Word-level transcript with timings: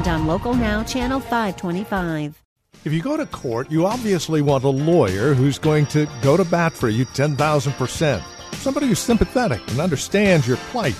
and 0.00 0.08
on 0.08 0.26
Local 0.26 0.54
Now, 0.54 0.82
Channel 0.82 1.20
525. 1.20 2.42
If 2.84 2.92
you 2.92 3.02
go 3.02 3.16
to 3.18 3.26
court, 3.26 3.70
you 3.70 3.86
obviously 3.86 4.40
want 4.40 4.64
a 4.64 4.68
lawyer 4.68 5.34
who's 5.34 5.58
going 5.58 5.86
to 5.86 6.08
go 6.22 6.36
to 6.36 6.44
bat 6.44 6.72
for 6.72 6.88
you 6.88 7.04
10,000%. 7.04 8.22
Somebody 8.54 8.86
who's 8.86 8.98
sympathetic 8.98 9.60
and 9.68 9.80
understands 9.80 10.48
your 10.48 10.56
plight. 10.70 10.96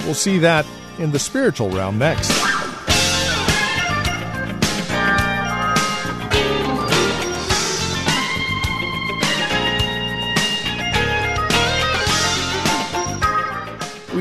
We'll 0.00 0.14
see 0.14 0.38
that 0.38 0.66
in 0.98 1.12
the 1.12 1.18
spiritual 1.18 1.70
realm 1.70 1.98
next. 1.98 2.30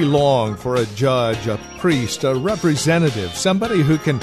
We 0.02 0.08
long 0.08 0.56
for 0.56 0.78
a 0.78 0.88
judge, 0.88 1.46
a 1.46 1.60
priest, 1.78 2.24
a 2.24 2.34
representative, 2.34 3.36
somebody 3.36 3.84
who 3.84 4.00
can 4.00 4.20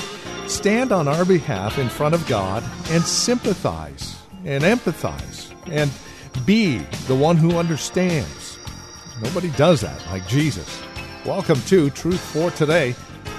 stand 0.48 0.90
on 0.90 1.06
our 1.06 1.24
behalf 1.24 1.78
in 1.78 1.88
front 1.88 2.16
of 2.16 2.26
God 2.26 2.64
and 2.90 3.00
sympathize 3.00 4.20
and 4.44 4.64
empathize 4.64 5.52
and 5.70 5.88
be 6.44 6.78
the 7.06 7.14
one 7.14 7.36
who 7.36 7.56
understands. 7.56 8.58
Nobody 9.22 9.50
does 9.50 9.80
that 9.82 10.04
like 10.08 10.26
Jesus. 10.26 10.82
Welcome 11.24 11.60
to 11.66 11.90
Truth 11.90 12.22
for 12.32 12.50
Today 12.50 12.96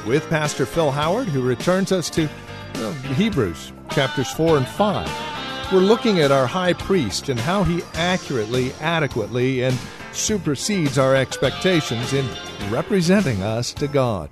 with 0.07 0.29
Pastor 0.29 0.65
Phil 0.65 0.91
Howard, 0.91 1.27
who 1.27 1.41
returns 1.41 1.91
us 1.91 2.09
to 2.11 2.29
well, 2.75 2.93
Hebrews 2.93 3.73
chapters 3.91 4.31
4 4.31 4.55
and 4.55 4.65
5. 4.65 5.73
We're 5.73 5.79
looking 5.79 6.21
at 6.21 6.31
our 6.31 6.47
high 6.47 6.71
priest 6.71 7.27
and 7.27 7.37
how 7.37 7.63
he 7.63 7.83
accurately, 7.95 8.71
adequately, 8.79 9.61
and 9.65 9.77
supersedes 10.11 10.97
our 10.97 11.15
expectations 11.15 12.13
in 12.13 12.27
representing 12.69 13.41
us 13.41 13.73
to 13.73 13.88
God. 13.88 14.29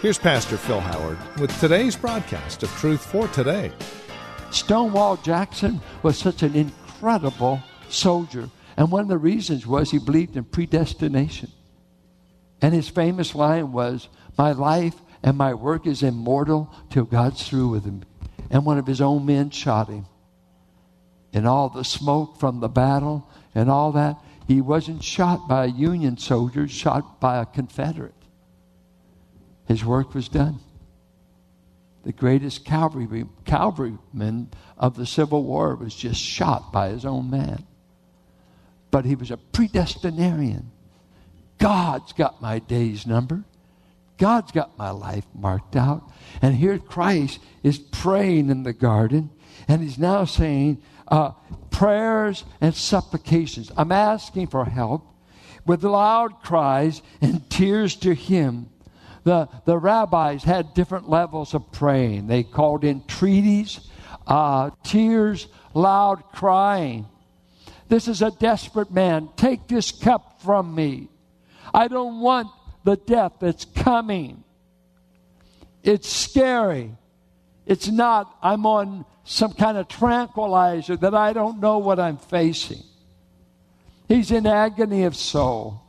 Here's 0.00 0.18
Pastor 0.18 0.56
Phil 0.56 0.80
Howard 0.80 1.18
with 1.38 1.58
today's 1.60 1.96
broadcast 1.96 2.62
of 2.62 2.70
Truth 2.76 3.04
for 3.04 3.26
Today. 3.28 3.72
Stonewall 4.50 5.16
Jackson 5.16 5.80
was 6.02 6.18
such 6.18 6.42
an 6.42 6.54
incredible 6.54 7.60
soldier, 7.88 8.50
and 8.76 8.90
one 8.90 9.02
of 9.02 9.08
the 9.08 9.18
reasons 9.18 9.66
was 9.66 9.90
he 9.90 9.98
believed 9.98 10.36
in 10.36 10.44
predestination. 10.44 11.50
And 12.62 12.74
his 12.74 12.88
famous 12.88 13.34
line 13.34 13.72
was, 13.72 14.08
My 14.38 14.52
life 14.52 14.94
and 15.22 15.36
my 15.36 15.54
work 15.54 15.86
is 15.86 16.02
immortal 16.02 16.72
till 16.90 17.04
God's 17.04 17.48
through 17.48 17.68
with 17.68 17.84
him. 17.84 18.04
And 18.50 18.64
one 18.64 18.78
of 18.78 18.86
his 18.86 19.00
own 19.00 19.26
men 19.26 19.50
shot 19.50 19.88
him. 19.88 20.06
And 21.32 21.48
all 21.48 21.68
the 21.68 21.82
smoke 21.82 22.38
from 22.38 22.60
the 22.60 22.68
battle 22.68 23.28
and 23.54 23.70
all 23.70 23.92
that, 23.92 24.16
he 24.46 24.60
wasn't 24.60 25.02
shot 25.02 25.48
by 25.48 25.64
a 25.64 25.68
Union 25.68 26.18
soldier, 26.18 26.68
shot 26.68 27.20
by 27.20 27.38
a 27.38 27.46
Confederate. 27.46 28.14
His 29.66 29.84
work 29.84 30.14
was 30.14 30.28
done. 30.28 30.60
The 32.02 32.12
greatest 32.12 32.66
cavalry, 32.66 33.24
cavalryman 33.46 34.50
of 34.76 34.96
the 34.96 35.06
Civil 35.06 35.42
War 35.42 35.74
was 35.74 35.94
just 35.94 36.20
shot 36.20 36.70
by 36.70 36.90
his 36.90 37.06
own 37.06 37.30
man. 37.30 37.64
But 38.90 39.06
he 39.06 39.14
was 39.14 39.30
a 39.30 39.38
predestinarian. 39.38 40.66
God's 41.58 42.12
got 42.12 42.42
my 42.42 42.58
days 42.58 43.06
numbered. 43.06 43.44
God's 44.18 44.52
got 44.52 44.76
my 44.76 44.90
life 44.90 45.26
marked 45.34 45.76
out. 45.76 46.10
And 46.42 46.54
here 46.54 46.78
Christ 46.78 47.40
is 47.62 47.78
praying 47.78 48.50
in 48.50 48.62
the 48.62 48.72
garden, 48.74 49.30
and 49.66 49.82
he's 49.82 49.98
now 49.98 50.24
saying, 50.24 50.82
uh, 51.08 51.32
prayers 51.74 52.44
and 52.60 52.74
supplications. 52.74 53.70
I'm 53.76 53.92
asking 53.92 54.46
for 54.48 54.64
help 54.64 55.06
with 55.66 55.82
loud 55.82 56.42
cries 56.42 57.02
and 57.20 57.48
tears 57.50 57.96
to 57.96 58.14
him 58.14 58.70
the, 59.24 59.48
the 59.64 59.78
rabbis 59.78 60.44
had 60.44 60.74
different 60.74 61.08
levels 61.08 61.54
of 61.54 61.72
praying. 61.72 62.26
They 62.26 62.42
called 62.42 62.84
entreaties, 62.84 63.80
uh, 64.26 64.70
tears, 64.84 65.48
loud 65.72 66.22
crying. 66.32 67.06
This 67.88 68.06
is 68.06 68.22
a 68.22 68.30
desperate 68.30 68.92
man. 68.92 69.30
Take 69.36 69.66
this 69.66 69.90
cup 69.90 70.42
from 70.42 70.74
me. 70.74 71.08
I 71.72 71.88
don't 71.88 72.20
want 72.20 72.48
the 72.84 72.96
death 72.96 73.32
that's 73.40 73.64
coming. 73.64 74.44
It's 75.82 76.08
scary. 76.08 76.94
It's 77.66 77.88
not, 77.88 78.36
I'm 78.42 78.66
on 78.66 79.06
some 79.24 79.52
kind 79.52 79.76
of 79.76 79.88
tranquilizer 79.88 80.96
that 80.96 81.14
I 81.14 81.32
don't 81.32 81.60
know 81.60 81.78
what 81.78 81.98
I'm 81.98 82.18
facing. 82.18 82.82
He's 84.06 84.30
in 84.30 84.46
agony 84.46 85.04
of 85.04 85.16
soul 85.16 85.84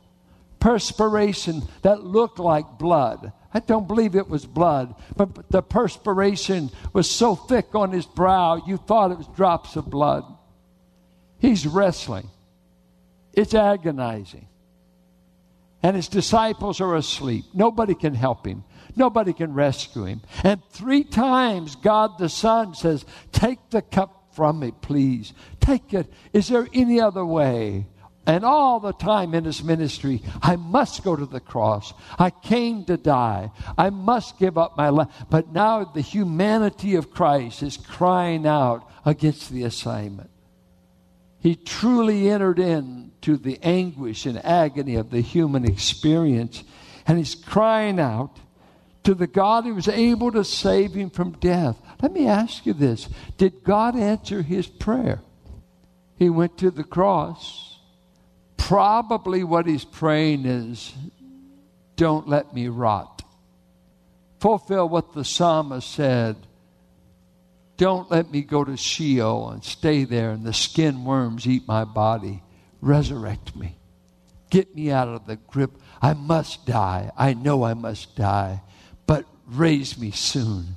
perspiration 0.66 1.62
that 1.82 2.02
looked 2.02 2.40
like 2.40 2.78
blood. 2.78 3.30
I 3.54 3.60
don't 3.60 3.86
believe 3.86 4.16
it 4.16 4.28
was 4.28 4.44
blood, 4.44 4.96
but 5.16 5.48
the 5.48 5.62
perspiration 5.62 6.70
was 6.92 7.08
so 7.08 7.36
thick 7.36 7.74
on 7.74 7.92
his 7.92 8.04
brow, 8.04 8.62
you 8.66 8.76
thought 8.76 9.12
it 9.12 9.18
was 9.18 9.28
drops 9.28 9.76
of 9.76 9.88
blood. 9.88 10.24
He's 11.38 11.68
wrestling. 11.68 12.28
It's 13.32 13.54
agonizing. 13.54 14.48
And 15.84 15.94
his 15.94 16.08
disciples 16.08 16.80
are 16.80 16.96
asleep. 16.96 17.44
Nobody 17.54 17.94
can 17.94 18.14
help 18.14 18.44
him. 18.44 18.64
Nobody 18.96 19.34
can 19.34 19.52
rescue 19.52 20.04
him. 20.04 20.22
And 20.42 20.62
three 20.70 21.04
times 21.04 21.76
God 21.76 22.18
the 22.18 22.30
Son 22.30 22.74
says, 22.74 23.04
Take 23.30 23.70
the 23.70 23.82
cup 23.82 24.32
from 24.32 24.60
me, 24.60 24.72
please. 24.80 25.34
Take 25.60 25.92
it. 25.92 26.10
Is 26.32 26.48
there 26.48 26.66
any 26.72 27.00
other 27.00 27.24
way? 27.24 27.86
And 28.26 28.44
all 28.44 28.80
the 28.80 28.92
time 28.92 29.34
in 29.34 29.44
his 29.44 29.62
ministry, 29.62 30.20
I 30.42 30.56
must 30.56 31.04
go 31.04 31.14
to 31.14 31.26
the 31.26 31.38
cross. 31.38 31.92
I 32.18 32.30
came 32.30 32.84
to 32.86 32.96
die. 32.96 33.52
I 33.78 33.90
must 33.90 34.38
give 34.38 34.58
up 34.58 34.76
my 34.76 34.88
life. 34.88 35.08
But 35.30 35.52
now 35.52 35.84
the 35.84 36.00
humanity 36.00 36.96
of 36.96 37.12
Christ 37.12 37.62
is 37.62 37.76
crying 37.76 38.46
out 38.46 38.90
against 39.04 39.50
the 39.50 39.62
assignment. 39.62 40.30
He 41.38 41.54
truly 41.54 42.28
entered 42.28 42.58
into 42.58 43.36
the 43.36 43.60
anguish 43.62 44.26
and 44.26 44.44
agony 44.44 44.96
of 44.96 45.10
the 45.10 45.20
human 45.20 45.64
experience. 45.64 46.64
And 47.06 47.18
he's 47.18 47.36
crying 47.36 48.00
out 48.00 48.36
to 49.06 49.14
the 49.14 49.28
God 49.28 49.64
who 49.64 49.74
was 49.76 49.86
able 49.86 50.32
to 50.32 50.42
save 50.42 50.92
him 50.94 51.10
from 51.10 51.30
death. 51.38 51.80
Let 52.02 52.12
me 52.12 52.26
ask 52.26 52.66
you 52.66 52.72
this 52.72 53.08
Did 53.38 53.62
God 53.62 53.96
answer 53.96 54.42
his 54.42 54.66
prayer? 54.66 55.20
He 56.18 56.28
went 56.28 56.58
to 56.58 56.72
the 56.72 56.82
cross 56.82 57.78
probably 58.58 59.44
what 59.44 59.66
he's 59.66 59.84
praying 59.84 60.44
is, 60.44 60.92
Don't 61.94 62.28
let 62.28 62.52
me 62.52 62.66
rot. 62.66 63.22
Fulfill 64.40 64.88
what 64.88 65.14
the 65.14 65.24
psalmist 65.24 65.88
said. 65.88 66.36
Don't 67.76 68.10
let 68.10 68.32
me 68.32 68.42
go 68.42 68.64
to 68.64 68.76
Sheol 68.76 69.50
and 69.50 69.62
stay 69.62 70.02
there 70.02 70.30
and 70.30 70.42
the 70.42 70.52
skin 70.52 71.04
worms 71.04 71.46
eat 71.46 71.68
my 71.68 71.84
body. 71.84 72.42
Resurrect 72.80 73.54
me. 73.54 73.76
Get 74.50 74.74
me 74.74 74.90
out 74.90 75.08
of 75.08 75.26
the 75.26 75.36
grip. 75.36 75.78
I 76.02 76.14
must 76.14 76.66
die. 76.66 77.12
I 77.16 77.34
know 77.34 77.62
I 77.62 77.74
must 77.74 78.16
die. 78.16 78.62
Raise 79.46 79.98
me 79.98 80.10
soon. 80.10 80.76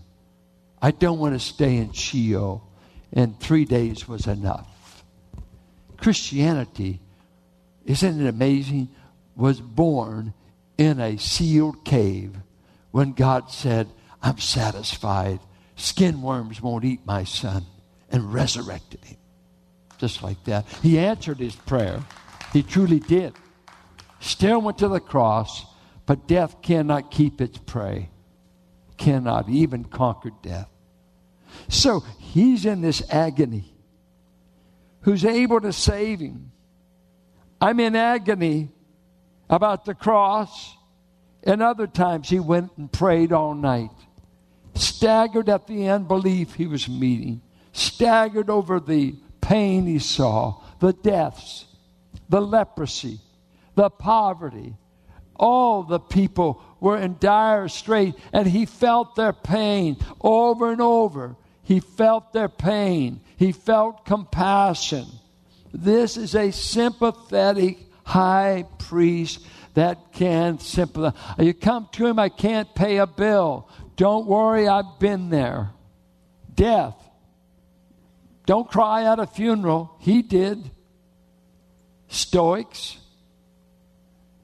I 0.81 0.91
don't 0.91 1.19
want 1.19 1.33
to 1.33 1.39
stay 1.39 1.77
in 1.77 1.91
Sheol. 1.91 2.63
And 3.11 3.39
three 3.39 3.65
days 3.65 4.07
was 4.07 4.27
enough. 4.27 5.03
Christianity 5.97 7.01
isn't 7.89 8.21
it 8.21 8.29
amazing? 8.29 8.89
Was 9.35 9.59
born 9.59 10.35
in 10.77 10.99
a 10.99 11.17
sealed 11.17 11.83
cave 11.83 12.35
when 12.91 13.13
God 13.13 13.49
said, 13.49 13.87
I'm 14.21 14.37
satisfied. 14.37 15.39
Skin 15.75 16.21
worms 16.21 16.61
won't 16.61 16.85
eat 16.85 17.03
my 17.05 17.23
son, 17.23 17.65
and 18.11 18.31
resurrected 18.31 19.03
him. 19.03 19.17
Just 19.97 20.21
like 20.21 20.43
that. 20.43 20.67
He 20.83 20.99
answered 20.99 21.39
his 21.39 21.55
prayer. 21.55 22.03
He 22.53 22.61
truly 22.61 22.99
did. 22.99 23.33
Still 24.19 24.61
went 24.61 24.77
to 24.79 24.87
the 24.87 24.99
cross, 24.99 25.65
but 26.05 26.27
death 26.27 26.61
cannot 26.61 27.09
keep 27.09 27.41
its 27.41 27.57
prey. 27.57 28.09
Cannot 28.99 29.49
even 29.49 29.85
conquer 29.85 30.29
death. 30.43 30.69
So 31.69 32.01
he's 32.19 32.65
in 32.65 32.81
this 32.81 33.01
agony. 33.09 33.73
Who's 35.01 35.25
able 35.25 35.61
to 35.61 35.73
save 35.73 36.19
him? 36.19 36.51
I'm 37.59 37.79
in 37.79 37.95
agony 37.95 38.69
about 39.49 39.85
the 39.85 39.95
cross. 39.95 40.75
And 41.43 41.63
other 41.63 41.87
times 41.87 42.29
he 42.29 42.39
went 42.39 42.73
and 42.77 42.91
prayed 42.91 43.31
all 43.31 43.55
night. 43.55 43.91
staggered 44.75 45.49
at 45.49 45.67
the 45.67 45.87
unbelief 45.87 46.55
he 46.55 46.67
was 46.67 46.87
meeting, 46.87 47.41
staggered 47.71 48.49
over 48.49 48.79
the 48.79 49.15
pain 49.41 49.85
he 49.85 49.99
saw, 49.99 50.61
the 50.79 50.93
deaths, 50.93 51.65
the 52.27 52.41
leprosy, 52.41 53.19
the 53.75 53.89
poverty. 53.89 54.75
All 55.35 55.83
the 55.83 55.99
people 55.99 56.61
were 56.79 56.97
in 56.97 57.17
dire 57.19 57.67
straits, 57.67 58.17
and 58.31 58.47
he 58.47 58.65
felt 58.65 59.15
their 59.15 59.33
pain 59.33 59.97
over 60.21 60.71
and 60.71 60.81
over. 60.81 61.35
He 61.63 61.79
felt 61.79 62.33
their 62.33 62.49
pain. 62.49 63.21
He 63.37 63.51
felt 63.51 64.05
compassion. 64.05 65.05
This 65.73 66.17
is 66.17 66.35
a 66.35 66.51
sympathetic 66.51 67.77
high 68.03 68.65
priest 68.79 69.45
that 69.75 70.11
can 70.13 70.59
sympathize. 70.59 71.13
You 71.37 71.53
come 71.53 71.87
to 71.93 72.07
him, 72.07 72.17
I 72.17 72.29
can't 72.29 72.73
pay 72.73 72.97
a 72.97 73.07
bill. 73.07 73.69
Don't 73.95 74.25
worry, 74.25 74.67
I've 74.67 74.99
been 74.99 75.29
there. 75.29 75.71
Death. 76.53 76.95
Don't 78.45 78.69
cry 78.69 79.03
at 79.03 79.19
a 79.19 79.27
funeral. 79.27 79.95
He 79.99 80.23
did. 80.23 80.71
Stoics. 82.07 82.97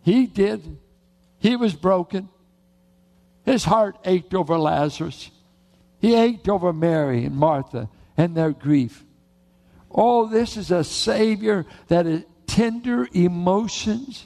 He 0.03 0.27
did. 0.27 0.77
He 1.45 1.55
was 1.55 1.75
broken. 1.75 2.27
His 3.43 3.63
heart 3.63 3.99
ached 4.03 4.33
over 4.33 4.57
Lazarus. 4.57 5.29
He 5.99 6.15
ached 6.15 6.49
over 6.49 6.73
Mary 6.73 7.23
and 7.23 7.35
Martha 7.35 7.87
and 8.17 8.35
their 8.35 8.49
grief. 8.49 9.03
Oh, 9.91 10.25
this 10.25 10.57
is 10.57 10.71
a 10.71 10.83
Savior 10.83 11.67
that 11.87 12.07
is 12.07 12.23
tender 12.47 13.07
emotions, 13.13 14.25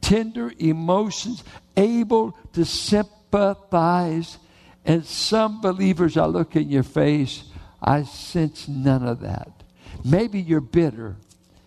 tender 0.00 0.52
emotions, 0.60 1.42
able 1.76 2.38
to 2.52 2.64
sympathize. 2.64 4.38
And 4.84 5.04
some 5.04 5.60
believers, 5.60 6.16
I 6.16 6.26
look 6.26 6.54
in 6.54 6.70
your 6.70 6.84
face, 6.84 7.42
I 7.82 8.04
sense 8.04 8.68
none 8.68 9.04
of 9.04 9.22
that. 9.22 9.64
Maybe 10.04 10.40
you're 10.40 10.60
bitter. 10.60 11.16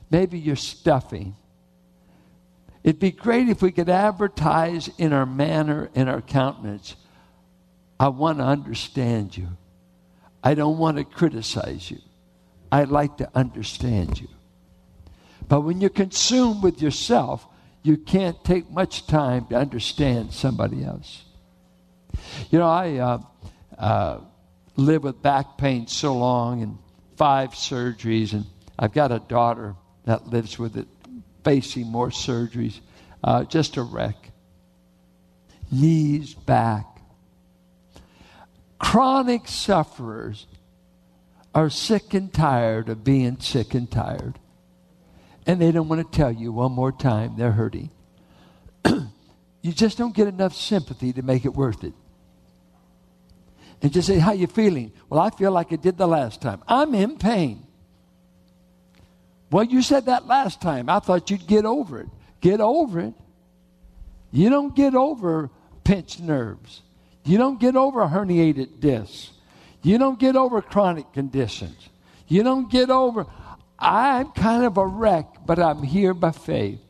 Maybe 0.10 0.40
you're 0.40 0.56
stuffing. 0.56 1.36
It'd 2.84 3.00
be 3.00 3.12
great 3.12 3.48
if 3.48 3.62
we 3.62 3.72
could 3.72 3.90
advertise 3.90 4.90
in 4.98 5.14
our 5.14 5.26
manner, 5.26 5.90
in 5.94 6.08
our 6.08 6.22
countenance. 6.22 6.96
I 8.00 8.10
want 8.10 8.40
to 8.40 8.44
understand 8.44 9.38
you. 9.38 9.50
I 10.44 10.56
don't 10.56 10.78
want 10.78 10.98
to 10.98 11.06
criticize 11.06 11.90
you. 11.90 12.00
I'd 12.72 12.90
like 12.90 13.18
to 13.18 13.30
understand 13.34 14.20
you. 14.20 14.28
But 15.48 15.62
when 15.62 15.80
you're 15.80 15.90
consumed 15.90 16.64
with 16.64 16.82
yourself, 16.82 17.48
you 17.84 17.98
can't 17.98 18.44
take 18.44 18.70
much 18.70 19.08
time 19.08 19.46
to 19.48 19.56
understand 19.56 20.34
somebody 20.34 20.84
else. 20.84 21.24
You 22.50 22.60
know, 22.60 22.68
I 22.68 22.98
uh, 22.98 23.20
uh, 23.78 24.20
with 24.76 25.22
back 25.22 25.58
pain 25.58 25.88
so 25.88 26.16
long 26.16 26.62
and 26.62 26.78
five 27.16 27.52
surgeries, 27.52 28.34
and 28.34 28.46
I've 28.78 28.94
got 28.94 29.12
a 29.12 29.20
daughter 29.20 29.76
that 30.06 30.28
lives 30.28 30.58
with 30.58 30.78
it, 30.78 30.88
facing 31.44 31.88
more 31.88 32.10
surgeries. 32.10 32.80
Uh, 33.24 33.44
just 33.44 33.78
a 33.78 33.84
wreck. 33.84 34.32
Knees, 35.72 36.34
back. 36.34 36.86
Chronic 38.80 39.48
sufferers 39.48 40.46
are 41.56 41.70
sick 41.70 42.14
and 42.14 42.34
tired 42.34 42.90
of 42.90 43.04
being 43.04 43.40
sick 43.40 43.74
and 43.74 43.90
tired. 43.90 44.40
And 45.46 45.62
they 45.62 45.72
don't 45.72 45.88
want 45.88 46.12
to 46.12 46.18
tell 46.18 46.32
you 46.32 46.52
one 46.52 46.72
more 46.72 46.92
time 46.92 47.36
they're 47.38 47.52
hurting. 47.52 47.92
you 48.86 49.72
just 49.72 49.98
don't 49.98 50.16
get 50.16 50.28
enough 50.28 50.56
sympathy 50.56 51.14
to 51.14 51.22
make 51.22 51.46
it 51.46 51.54
worth 51.54 51.84
it. 51.84 51.94
And 53.82 53.92
just 53.92 54.08
say, 54.08 54.20
how 54.20 54.32
you 54.32 54.48
feeling? 54.48 54.94
Well, 55.10 55.20
I 55.20 55.30
feel 55.30 55.52
like 55.52 55.74
I 55.74 55.76
did 55.76 55.98
the 55.98 56.08
last 56.08 56.42
time. 56.42 56.62
I'm 56.68 56.96
in 56.96 57.18
pain. 57.18 57.68
Well, 59.54 59.66
you 59.66 59.84
said 59.84 60.08
that 60.08 60.26
last 60.26 60.62
time. 60.62 60.90
I 60.90 60.98
thought 60.98 61.30
you'd 61.30 61.46
get 61.46 61.64
over 61.64 62.00
it. 62.00 62.08
Get 62.42 62.60
over 62.60 63.00
it. 63.02 63.14
You 64.32 64.50
don't 64.50 64.76
get 64.76 64.96
over 64.96 65.52
pinched 65.84 66.20
nerves. 66.20 66.82
You 67.24 67.38
don't 67.38 67.60
get 67.60 67.76
over 67.76 68.08
herniated 68.08 68.80
discs. 68.80 69.30
You 69.84 70.00
don't 70.00 70.18
get 70.18 70.36
over 70.36 70.60
chronic 70.64 71.14
conditions. 71.14 71.78
You 72.28 72.42
don't 72.42 72.72
get 72.72 72.90
over, 72.90 73.28
I'm 73.78 74.32
kind 74.32 74.66
of 74.66 74.78
a 74.78 74.88
wreck, 74.88 75.46
but 75.46 75.60
I'm 75.60 75.84
here 75.84 76.16
by 76.16 76.32
faith. 76.32 76.82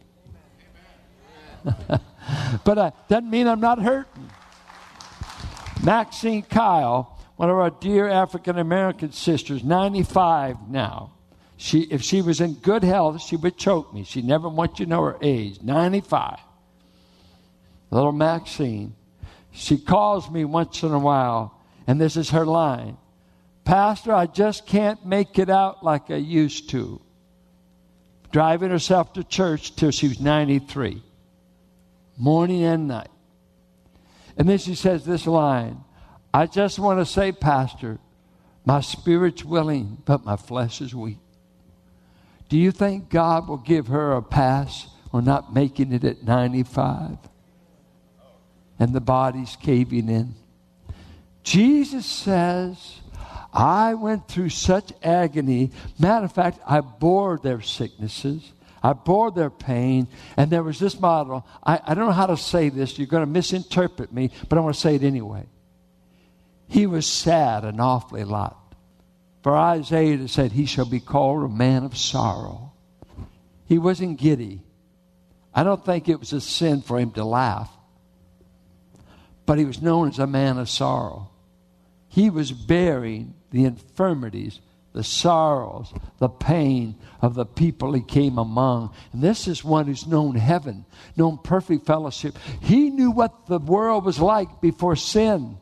but 1.65 2.77
uh, 2.77 2.91
doesn't 3.09 3.29
mean 3.29 3.49
I'm 3.49 3.59
not 3.59 3.81
hurting. 3.81 4.29
Maxine 5.83 6.43
Kyle, 6.43 7.19
one 7.35 7.49
of 7.49 7.57
our 7.57 7.71
dear 7.71 8.07
African 8.07 8.57
American 8.57 9.11
sisters, 9.11 9.65
95 9.65 10.69
now. 10.69 11.11
She, 11.57 11.81
if 11.83 12.01
she 12.01 12.21
was 12.21 12.41
in 12.41 12.55
good 12.55 12.83
health, 12.83 13.21
she 13.21 13.35
would 13.35 13.57
choke 13.57 13.93
me. 13.93 14.03
She 14.03 14.21
never 14.21 14.49
wants 14.49 14.79
you 14.79 14.85
to 14.85 14.89
know 14.89 15.03
her 15.03 15.17
age. 15.21 15.61
95. 15.61 16.39
Little 17.91 18.11
Maxine. 18.11 18.95
She 19.51 19.77
calls 19.77 20.29
me 20.31 20.45
once 20.45 20.81
in 20.81 20.91
a 20.91 20.99
while, 20.99 21.59
and 21.85 22.01
this 22.01 22.17
is 22.17 22.31
her 22.31 22.45
line 22.45 22.97
Pastor, 23.63 24.13
I 24.13 24.25
just 24.25 24.65
can't 24.65 25.05
make 25.05 25.39
it 25.39 25.49
out 25.49 25.83
like 25.83 26.11
I 26.11 26.15
used 26.15 26.69
to. 26.71 27.01
Driving 28.31 28.71
herself 28.71 29.13
to 29.13 29.23
church 29.23 29.75
till 29.75 29.91
she 29.91 30.07
was 30.07 30.19
93, 30.19 31.01
morning 32.17 32.63
and 32.63 32.87
night. 32.87 33.09
And 34.35 34.49
then 34.49 34.57
she 34.57 34.75
says 34.75 35.05
this 35.05 35.27
line 35.27 35.83
I 36.33 36.47
just 36.47 36.79
want 36.79 36.99
to 36.99 37.05
say, 37.05 37.31
Pastor, 37.31 37.99
my 38.65 38.81
spirit's 38.81 39.45
willing, 39.45 40.01
but 40.03 40.25
my 40.25 40.35
flesh 40.35 40.81
is 40.81 40.95
weak. 40.95 41.19
Do 42.53 42.59
you 42.59 42.71
think 42.71 43.09
God 43.09 43.47
will 43.47 43.57
give 43.57 43.87
her 43.87 44.11
a 44.11 44.21
pass 44.21 44.85
on 45.11 45.25
not 45.25 45.55
making 45.55 45.91
it 45.91 46.03
at 46.03 46.21
95? 46.21 47.17
And 48.77 48.93
the 48.93 49.01
body's 49.01 49.55
caving 49.55 50.07
in. 50.07 50.35
Jesus 51.41 52.05
says, 52.05 52.99
I 53.51 53.95
went 53.95 54.27
through 54.27 54.49
such 54.49 54.93
agony. 55.01 55.71
Matter 55.97 56.25
of 56.25 56.31
fact, 56.31 56.59
I 56.63 56.81
bore 56.81 57.39
their 57.39 57.61
sicknesses. 57.61 58.51
I 58.83 58.93
bore 58.93 59.31
their 59.31 59.49
pain. 59.49 60.07
And 60.37 60.51
there 60.51 60.61
was 60.61 60.77
this 60.77 60.99
model. 60.99 61.47
I, 61.63 61.81
I 61.83 61.95
don't 61.95 62.05
know 62.05 62.11
how 62.11 62.27
to 62.27 62.37
say 62.37 62.69
this. 62.69 62.99
You're 62.99 63.07
going 63.07 63.25
to 63.25 63.31
misinterpret 63.31 64.13
me, 64.13 64.29
but 64.47 64.59
I 64.59 64.61
want 64.61 64.75
to 64.75 64.79
say 64.79 64.93
it 64.93 65.01
anyway. 65.01 65.47
He 66.67 66.85
was 66.85 67.07
sad 67.07 67.65
an 67.65 67.79
awfully 67.79 68.23
lot. 68.25 68.62
For 69.43 69.57
Isaiah 69.57 70.27
said, 70.29 70.53
He 70.53 70.65
shall 70.65 70.85
be 70.85 71.01
called 71.01 71.43
a 71.43 71.49
man 71.53 71.83
of 71.83 71.97
sorrow. 71.97 72.71
He 73.65 73.77
wasn't 73.77 74.17
giddy. 74.17 74.61
I 75.53 75.63
don't 75.63 75.85
think 75.85 76.07
it 76.07 76.19
was 76.19 76.33
a 76.33 76.41
sin 76.41 76.81
for 76.81 76.97
him 76.97 77.11
to 77.11 77.25
laugh. 77.25 77.69
But 79.45 79.59
he 79.59 79.65
was 79.65 79.81
known 79.81 80.07
as 80.07 80.19
a 80.19 80.25
man 80.25 80.57
of 80.57 80.69
sorrow. 80.69 81.29
He 82.07 82.29
was 82.29 82.51
bearing 82.53 83.33
the 83.51 83.65
infirmities, 83.65 84.61
the 84.93 85.03
sorrows, 85.03 85.93
the 86.19 86.29
pain 86.29 86.95
of 87.21 87.35
the 87.35 87.45
people 87.45 87.93
he 87.93 88.01
came 88.01 88.37
among. 88.37 88.93
And 89.11 89.21
this 89.21 89.47
is 89.47 89.63
one 89.63 89.87
who's 89.87 90.07
known 90.07 90.35
heaven, 90.35 90.85
known 91.17 91.37
perfect 91.37 91.85
fellowship. 91.85 92.37
He 92.61 92.89
knew 92.89 93.11
what 93.11 93.47
the 93.47 93.59
world 93.59 94.05
was 94.05 94.19
like 94.19 94.61
before 94.61 94.95
sin. 94.95 95.57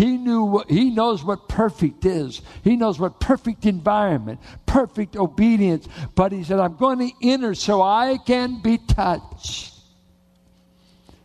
He 0.00 0.16
knew 0.16 0.44
what, 0.44 0.70
he 0.70 0.88
knows 0.88 1.22
what 1.22 1.46
perfect 1.46 2.06
is. 2.06 2.40
He 2.64 2.74
knows 2.74 2.98
what 2.98 3.20
perfect 3.20 3.66
environment, 3.66 4.40
perfect 4.64 5.14
obedience. 5.14 5.86
But 6.14 6.32
he 6.32 6.42
said, 6.42 6.58
I'm 6.58 6.76
going 6.76 7.06
to 7.06 7.14
enter 7.22 7.54
so 7.54 7.82
I 7.82 8.16
can 8.16 8.62
be 8.62 8.78
touched. 8.78 9.74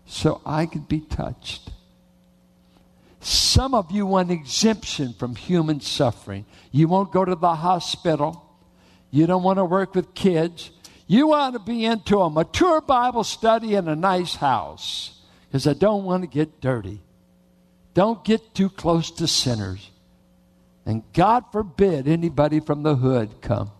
So 0.06 0.42
I 0.46 0.66
can 0.66 0.82
be 0.82 1.00
touched. 1.00 1.72
Some 3.22 3.74
of 3.74 3.94
you 3.94 4.06
want 4.06 4.30
exemption 4.30 5.14
from 5.14 5.38
human 5.38 5.80
suffering. 5.80 6.46
You 6.74 6.90
won't 6.90 7.14
go 7.14 7.24
to 7.24 7.36
the 7.36 7.56
hospital. 7.56 8.60
You 9.10 9.26
don't 9.26 9.44
want 9.44 9.58
to 9.58 9.64
work 9.64 9.96
with 9.96 10.14
kids. 10.14 10.70
You 11.08 11.28
want 11.28 11.54
to 11.54 11.60
be 11.60 11.86
into 11.86 12.20
a 12.20 12.30
mature 12.30 12.82
Bible 12.82 13.24
study 13.24 13.76
in 13.76 13.88
a 13.88 13.96
nice 13.96 14.36
house 14.36 15.22
because 15.48 15.66
I 15.66 15.72
don't 15.72 16.04
want 16.04 16.24
to 16.24 16.28
get 16.28 16.60
dirty. 16.60 17.05
Don't 17.96 18.24
get 18.24 18.54
too 18.54 18.70
close 18.70 19.10
to 19.12 19.28
sinners. 19.28 19.90
And 20.86 21.02
God 21.14 21.46
forbid 21.52 22.08
anybody 22.08 22.60
from 22.60 22.84
the 22.84 22.96
hood 22.96 23.42
come. 23.42 23.72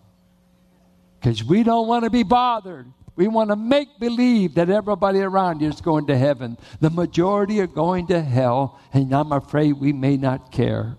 Because 1.20 1.44
we 1.44 1.62
don't 1.62 1.86
want 1.86 2.04
to 2.04 2.10
be 2.10 2.24
bothered. 2.24 2.86
We 3.14 3.28
want 3.28 3.50
to 3.50 3.56
make 3.56 4.00
believe 4.00 4.54
that 4.54 4.70
everybody 4.70 5.20
around 5.20 5.60
you 5.60 5.68
is 5.68 5.80
going 5.80 6.06
to 6.08 6.16
heaven. 6.16 6.58
The 6.80 6.90
majority 6.90 7.60
are 7.60 7.66
going 7.66 8.08
to 8.08 8.20
hell, 8.20 8.80
and 8.92 9.14
I'm 9.14 9.32
afraid 9.32 9.74
we 9.74 9.92
may 9.92 10.16
not 10.16 10.50
care. 10.50 10.96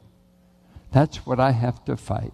That's 0.91 1.25
what 1.25 1.39
I 1.39 1.51
have 1.51 1.83
to 1.86 1.97
fight. 1.97 2.33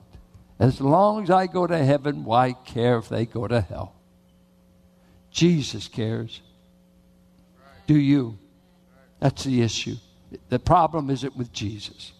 As 0.59 0.79
long 0.79 1.23
as 1.23 1.29
I 1.29 1.47
go 1.47 1.65
to 1.65 1.77
heaven, 1.77 2.23
why 2.23 2.53
care 2.53 2.97
if 2.97 3.09
they 3.09 3.25
go 3.25 3.47
to 3.47 3.61
hell? 3.61 3.95
Jesus 5.31 5.87
cares. 5.87 6.41
Do 7.87 7.97
you? 7.97 8.37
That's 9.19 9.43
the 9.43 9.61
issue. 9.61 9.95
The 10.49 10.59
problem 10.59 11.09
isn't 11.09 11.35
with 11.35 11.51
Jesus. 11.51 12.13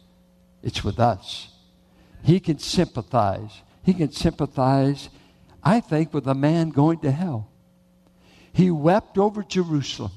it's 0.62 0.84
with 0.84 1.00
us. 1.00 1.50
He 2.24 2.40
can 2.40 2.58
sympathize. 2.58 3.62
He 3.84 3.94
can 3.94 4.12
sympathize, 4.12 5.10
I 5.62 5.82
think, 5.82 6.14
with 6.14 6.26
a 6.26 6.34
man 6.34 6.70
going 6.70 7.00
to 7.00 7.12
hell. 7.12 7.50
He 8.54 8.72
wept 8.72 9.18
over 9.18 9.44
Jerusalem. 9.44 10.12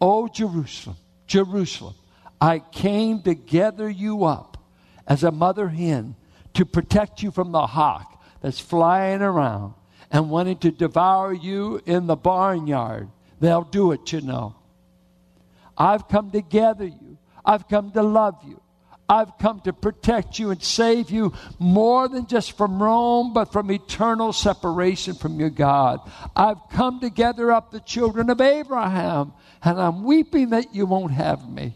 Oh, 0.00 0.28
Jerusalem, 0.28 0.96
Jerusalem, 1.26 1.94
I 2.40 2.60
came 2.60 3.20
to 3.22 3.34
gather 3.34 3.90
you 3.90 4.24
up 4.24 4.56
as 5.06 5.24
a 5.24 5.32
mother 5.32 5.68
hen 5.68 6.14
to 6.54 6.64
protect 6.64 7.22
you 7.22 7.30
from 7.30 7.52
the 7.52 7.66
hawk 7.66 8.22
that's 8.40 8.60
flying 8.60 9.22
around 9.22 9.74
and 10.10 10.30
wanting 10.30 10.58
to 10.58 10.70
devour 10.70 11.32
you 11.32 11.82
in 11.84 12.06
the 12.06 12.16
barnyard. 12.16 13.08
They'll 13.40 13.64
do 13.64 13.92
it, 13.92 14.12
you 14.12 14.20
know. 14.20 14.54
I've 15.76 16.08
come 16.08 16.30
to 16.30 16.40
gather 16.40 16.86
you. 16.86 17.07
I've 17.44 17.68
come 17.68 17.92
to 17.92 18.02
love 18.02 18.36
you. 18.46 18.60
I've 19.08 19.38
come 19.38 19.60
to 19.60 19.72
protect 19.72 20.38
you 20.38 20.50
and 20.50 20.62
save 20.62 21.10
you 21.10 21.32
more 21.58 22.08
than 22.08 22.26
just 22.26 22.58
from 22.58 22.82
Rome, 22.82 23.32
but 23.32 23.52
from 23.52 23.70
eternal 23.70 24.34
separation 24.34 25.14
from 25.14 25.40
your 25.40 25.48
God. 25.48 26.00
I've 26.36 26.68
come 26.70 27.00
to 27.00 27.08
gather 27.08 27.50
up 27.50 27.70
the 27.70 27.80
children 27.80 28.28
of 28.28 28.42
Abraham, 28.42 29.32
and 29.62 29.80
I'm 29.80 30.04
weeping 30.04 30.50
that 30.50 30.74
you 30.74 30.84
won't 30.84 31.12
have 31.12 31.48
me. 31.48 31.74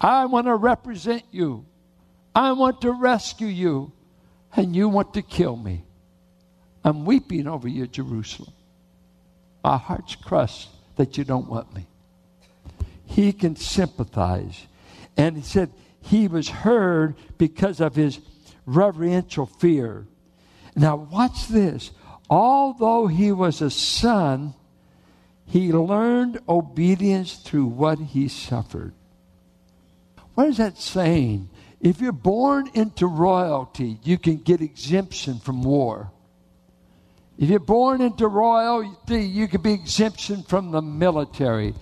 I 0.00 0.24
want 0.26 0.46
to 0.46 0.54
represent 0.54 1.24
you. 1.30 1.66
I 2.34 2.52
want 2.52 2.80
to 2.82 2.92
rescue 2.92 3.48
you, 3.48 3.92
and 4.56 4.74
you 4.74 4.88
want 4.88 5.12
to 5.14 5.22
kill 5.22 5.56
me. 5.56 5.84
I'm 6.84 7.04
weeping 7.04 7.46
over 7.46 7.68
you, 7.68 7.86
Jerusalem. 7.86 8.54
My 9.62 9.76
heart's 9.76 10.14
crushed 10.14 10.70
that 10.96 11.18
you 11.18 11.24
don't 11.24 11.50
want 11.50 11.74
me. 11.74 11.86
He 13.18 13.32
can 13.32 13.56
sympathize. 13.56 14.68
And 15.16 15.34
he 15.34 15.42
said 15.42 15.72
he 16.00 16.28
was 16.28 16.48
heard 16.48 17.16
because 17.36 17.80
of 17.80 17.96
his 17.96 18.20
reverential 18.64 19.44
fear. 19.44 20.06
Now, 20.76 20.94
watch 20.94 21.48
this. 21.48 21.90
Although 22.30 23.08
he 23.08 23.32
was 23.32 23.60
a 23.60 23.70
son, 23.70 24.54
he 25.46 25.72
learned 25.72 26.38
obedience 26.48 27.34
through 27.38 27.66
what 27.66 27.98
he 27.98 28.28
suffered. 28.28 28.94
What 30.34 30.46
is 30.46 30.58
that 30.58 30.78
saying? 30.78 31.50
If 31.80 32.00
you're 32.00 32.12
born 32.12 32.70
into 32.72 33.08
royalty, 33.08 33.98
you 34.04 34.18
can 34.18 34.36
get 34.36 34.60
exemption 34.60 35.40
from 35.40 35.64
war. 35.64 36.12
If 37.36 37.48
you're 37.48 37.58
born 37.58 38.00
into 38.00 38.28
royalty, 38.28 39.22
you 39.24 39.48
can 39.48 39.60
be 39.60 39.72
exemption 39.72 40.44
from 40.44 40.70
the 40.70 40.82
military. 40.82 41.74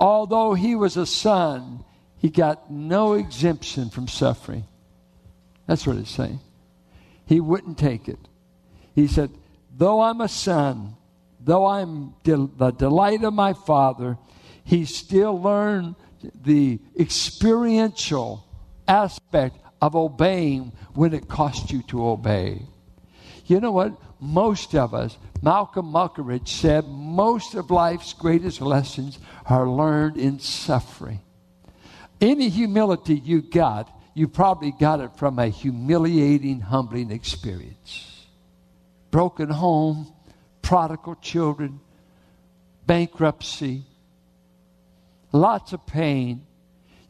Although 0.00 0.54
he 0.54 0.74
was 0.74 0.96
a 0.96 1.04
son, 1.04 1.84
he 2.16 2.30
got 2.30 2.70
no 2.70 3.12
exemption 3.12 3.90
from 3.90 4.08
suffering. 4.08 4.64
That's 5.66 5.86
what 5.86 5.98
it's 5.98 6.10
saying. 6.10 6.40
He 7.26 7.38
wouldn't 7.38 7.78
take 7.78 8.08
it. 8.08 8.18
He 8.94 9.06
said, 9.06 9.30
Though 9.76 10.00
I'm 10.00 10.22
a 10.22 10.28
son, 10.28 10.96
though 11.38 11.66
I'm 11.66 12.14
the 12.24 12.74
delight 12.76 13.22
of 13.24 13.34
my 13.34 13.52
father, 13.52 14.16
he 14.64 14.86
still 14.86 15.40
learned 15.40 15.96
the 16.42 16.80
experiential 16.98 18.44
aspect 18.88 19.58
of 19.82 19.94
obeying 19.94 20.72
when 20.94 21.12
it 21.12 21.28
cost 21.28 21.70
you 21.70 21.82
to 21.84 22.08
obey. 22.08 22.62
You 23.46 23.60
know 23.60 23.72
what? 23.72 23.92
Most 24.18 24.74
of 24.74 24.94
us, 24.94 25.16
Malcolm 25.42 25.92
Muggeridge 25.92 26.48
said, 26.48 26.86
most 27.10 27.54
of 27.54 27.70
life's 27.70 28.12
greatest 28.12 28.60
lessons 28.60 29.18
are 29.46 29.68
learned 29.68 30.16
in 30.16 30.38
suffering. 30.38 31.20
Any 32.20 32.48
humility 32.48 33.14
you 33.14 33.42
got, 33.42 33.90
you 34.14 34.28
probably 34.28 34.72
got 34.72 35.00
it 35.00 35.16
from 35.16 35.38
a 35.38 35.48
humiliating, 35.48 36.60
humbling 36.60 37.10
experience. 37.10 38.26
Broken 39.10 39.48
home, 39.48 40.12
prodigal 40.62 41.16
children, 41.16 41.80
bankruptcy, 42.86 43.84
lots 45.32 45.72
of 45.72 45.86
pain, 45.86 46.46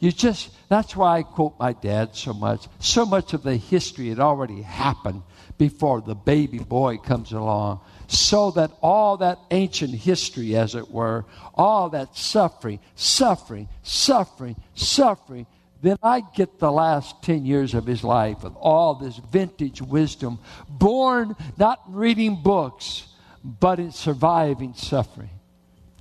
you 0.00 0.10
just, 0.10 0.50
that's 0.70 0.96
why 0.96 1.18
I 1.18 1.22
quote 1.22 1.58
my 1.58 1.74
dad 1.74 2.16
so 2.16 2.32
much. 2.32 2.66
So 2.78 3.04
much 3.04 3.34
of 3.34 3.42
the 3.42 3.56
history 3.56 4.08
had 4.08 4.18
already 4.18 4.62
happened 4.62 5.22
before 5.58 6.00
the 6.00 6.14
baby 6.14 6.58
boy 6.58 6.96
comes 6.96 7.32
along. 7.32 7.80
So 8.10 8.50
that 8.52 8.72
all 8.82 9.18
that 9.18 9.38
ancient 9.52 9.94
history, 9.94 10.56
as 10.56 10.74
it 10.74 10.90
were, 10.90 11.24
all 11.54 11.90
that 11.90 12.16
suffering, 12.16 12.80
suffering, 12.96 13.68
suffering, 13.84 14.56
suffering, 14.74 15.46
then 15.80 15.96
I 16.02 16.22
get 16.34 16.58
the 16.58 16.72
last 16.72 17.22
10 17.22 17.46
years 17.46 17.72
of 17.72 17.86
his 17.86 18.02
life 18.02 18.42
with 18.42 18.54
all 18.56 18.96
this 18.96 19.16
vintage 19.16 19.80
wisdom, 19.80 20.40
born 20.68 21.36
not 21.56 21.80
reading 21.86 22.42
books, 22.42 23.06
but 23.44 23.78
in 23.78 23.92
surviving 23.92 24.74
suffering. 24.74 25.30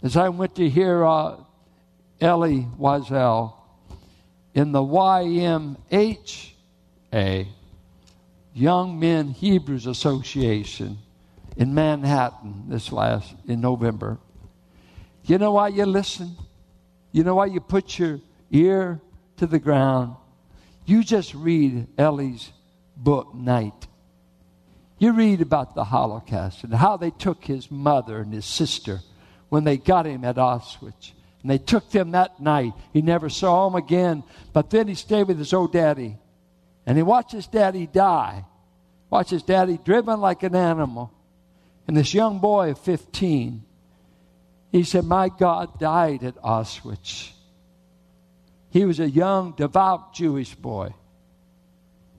As 0.02 0.18
I 0.18 0.30
went 0.30 0.56
to 0.56 0.68
hear 0.68 1.06
uh, 1.06 1.36
Elie 2.20 2.66
Wiesel 2.80 3.54
in 4.56 4.72
the 4.72 4.82
YMHA, 4.82 5.76
Young 8.56 9.00
Men 9.00 9.30
Hebrews 9.30 9.86
Association 9.86 10.98
in 11.58 11.74
Manhattan 11.74 12.66
this 12.68 12.92
last 12.92 13.34
in 13.46 13.62
November. 13.62 14.18
You 15.24 15.38
know 15.38 15.52
why 15.54 15.70
you 15.70 15.86
listen? 15.86 16.36
You 17.12 17.24
know 17.24 17.36
why 17.36 17.48
you 17.48 17.60
put 17.60 18.00
your 18.00 18.20
ear 18.52 19.00
to 19.38 19.48
the 19.48 19.60
ground? 19.60 20.16
You 20.86 21.04
just 21.04 21.34
read 21.34 21.88
Elie's 21.98 22.52
book, 22.96 23.34
Night. 23.34 23.88
You 24.98 25.14
read 25.14 25.42
about 25.42 25.76
the 25.76 25.86
Holocaust 25.86 26.64
and 26.64 26.74
how 26.74 26.98
they 26.98 27.12
took 27.12 27.46
his 27.46 27.72
mother 27.72 28.20
and 28.20 28.34
his 28.34 28.46
sister 28.46 29.00
when 29.50 29.64
they 29.64 29.78
got 29.78 30.06
him 30.06 30.26
at 30.26 30.36
Auschwitz 30.36 31.12
and 31.42 31.50
they 31.50 31.58
took 31.58 31.90
them 31.90 32.12
that 32.12 32.40
night. 32.40 32.74
He 32.92 33.02
never 33.02 33.30
saw 33.30 33.68
them 33.68 33.76
again. 33.76 34.24
But 34.52 34.70
then 34.70 34.88
he 34.88 34.96
stayed 34.96 35.28
with 35.28 35.38
his 35.38 35.54
old 35.54 35.72
daddy. 35.72 36.18
And 36.86 36.98
he 36.98 37.04
watched 37.04 37.32
his 37.32 37.48
daddy 37.48 37.88
die. 37.88 38.46
Watched 39.10 39.32
his 39.32 39.44
daddy 39.44 39.80
driven 39.84 40.20
like 40.20 40.44
an 40.44 40.56
animal. 40.56 41.14
And 41.90 41.98
this 41.98 42.14
young 42.14 42.38
boy 42.38 42.70
of 42.70 42.78
15, 42.82 43.64
he 44.72 44.84
said, 44.84 45.06
My 45.06 45.28
God 45.28 45.80
died 45.80 46.24
at 46.24 46.36
Auschwitz. 46.36 47.32
He 48.70 48.86
was 48.86 49.00
a 49.00 49.10
young, 49.10 49.54
devout 49.54 50.14
Jewish 50.14 50.54
boy. 50.54 50.94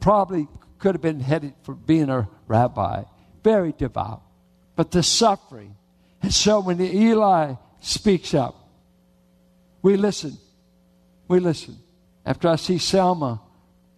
Probably 0.00 0.48
could 0.80 0.96
have 0.96 1.02
been 1.02 1.20
headed 1.20 1.54
for 1.62 1.76
being 1.76 2.10
a 2.10 2.28
rabbi. 2.48 3.04
Very 3.44 3.70
devout. 3.70 4.22
But 4.74 4.90
the 4.90 5.04
suffering. 5.04 5.76
And 6.20 6.34
so 6.34 6.58
when 6.58 6.76
the 6.76 6.92
Eli 6.92 7.54
speaks 7.80 8.34
up, 8.34 8.56
we 9.82 9.96
listen. 9.96 10.36
We 11.28 11.38
listen. 11.38 11.78
After 12.26 12.48
I 12.48 12.56
see 12.56 12.78
Selma, 12.78 13.40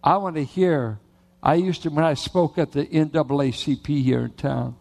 I 0.03 0.17
want 0.17 0.35
to 0.35 0.43
hear. 0.43 0.99
I 1.41 1.55
used 1.55 1.81
to, 1.81 1.89
when 1.89 2.05
I 2.05 2.13
spoke 2.13 2.59
at 2.59 2.73
the 2.73 2.85
NAACP 2.85 4.03
here 4.03 4.25
in 4.25 4.33
town, 4.33 4.75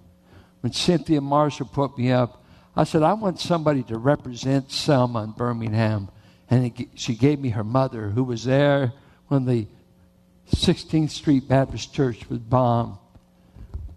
when 0.62 0.72
Cynthia 0.72 1.20
Marshall 1.20 1.66
put 1.66 1.98
me 1.98 2.10
up, 2.10 2.42
I 2.74 2.84
said, 2.84 3.02
I 3.02 3.12
want 3.12 3.38
somebody 3.38 3.82
to 3.84 3.98
represent 3.98 4.70
Selma 4.70 5.24
in 5.24 5.32
Birmingham. 5.32 6.08
And 6.48 6.66
it, 6.66 6.88
she 6.94 7.14
gave 7.14 7.38
me 7.38 7.50
her 7.50 7.64
mother, 7.64 8.08
who 8.08 8.24
was 8.24 8.44
there 8.44 8.92
when 9.28 9.44
the 9.44 9.66
16th 10.52 11.10
Street 11.10 11.48
Baptist 11.48 11.92
Church 11.92 12.28
was 12.30 12.38
bombed. 12.38 12.96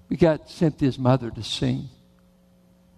We 0.10 0.18
got 0.18 0.50
Cynthia's 0.50 1.00
mother 1.00 1.32
to 1.32 1.44
sing. 1.44 1.90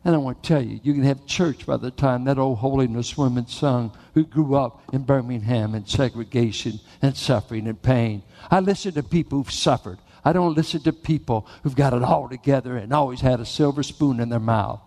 And 0.06 0.16
I 0.16 0.20
want 0.20 0.42
to 0.42 0.48
tell 0.48 0.62
you, 0.62 0.80
you 0.84 0.94
can 0.94 1.04
have 1.04 1.26
church 1.26 1.66
by 1.66 1.76
the 1.76 1.92
time 1.92 2.24
that 2.26 2.38
old 2.38 2.60
holiness 2.60 3.18
woman 3.18 3.48
sung 3.48 3.92
who 4.14 4.24
grew 4.24 4.56
up 4.56 4.82
in 4.94 5.04
Birmingham 5.04 5.76
in 5.76 5.86
segregation 5.86 6.80
and 7.02 7.16
suffering 7.16 7.68
and 7.68 7.82
pain. 7.82 8.24
I 8.50 8.62
listen 8.62 8.94
to 8.94 9.04
people 9.04 9.40
who've 9.40 9.52
suffered. 9.52 9.98
I 10.28 10.34
don't 10.34 10.58
listen 10.58 10.82
to 10.82 10.92
people 10.92 11.48
who've 11.64 11.74
got 11.74 11.94
it 11.94 12.04
all 12.04 12.28
together 12.28 12.76
and 12.76 12.92
always 12.92 13.22
had 13.22 13.40
a 13.40 13.46
silver 13.46 13.82
spoon 13.82 14.20
in 14.20 14.28
their 14.28 14.42
mouth. 14.42 14.82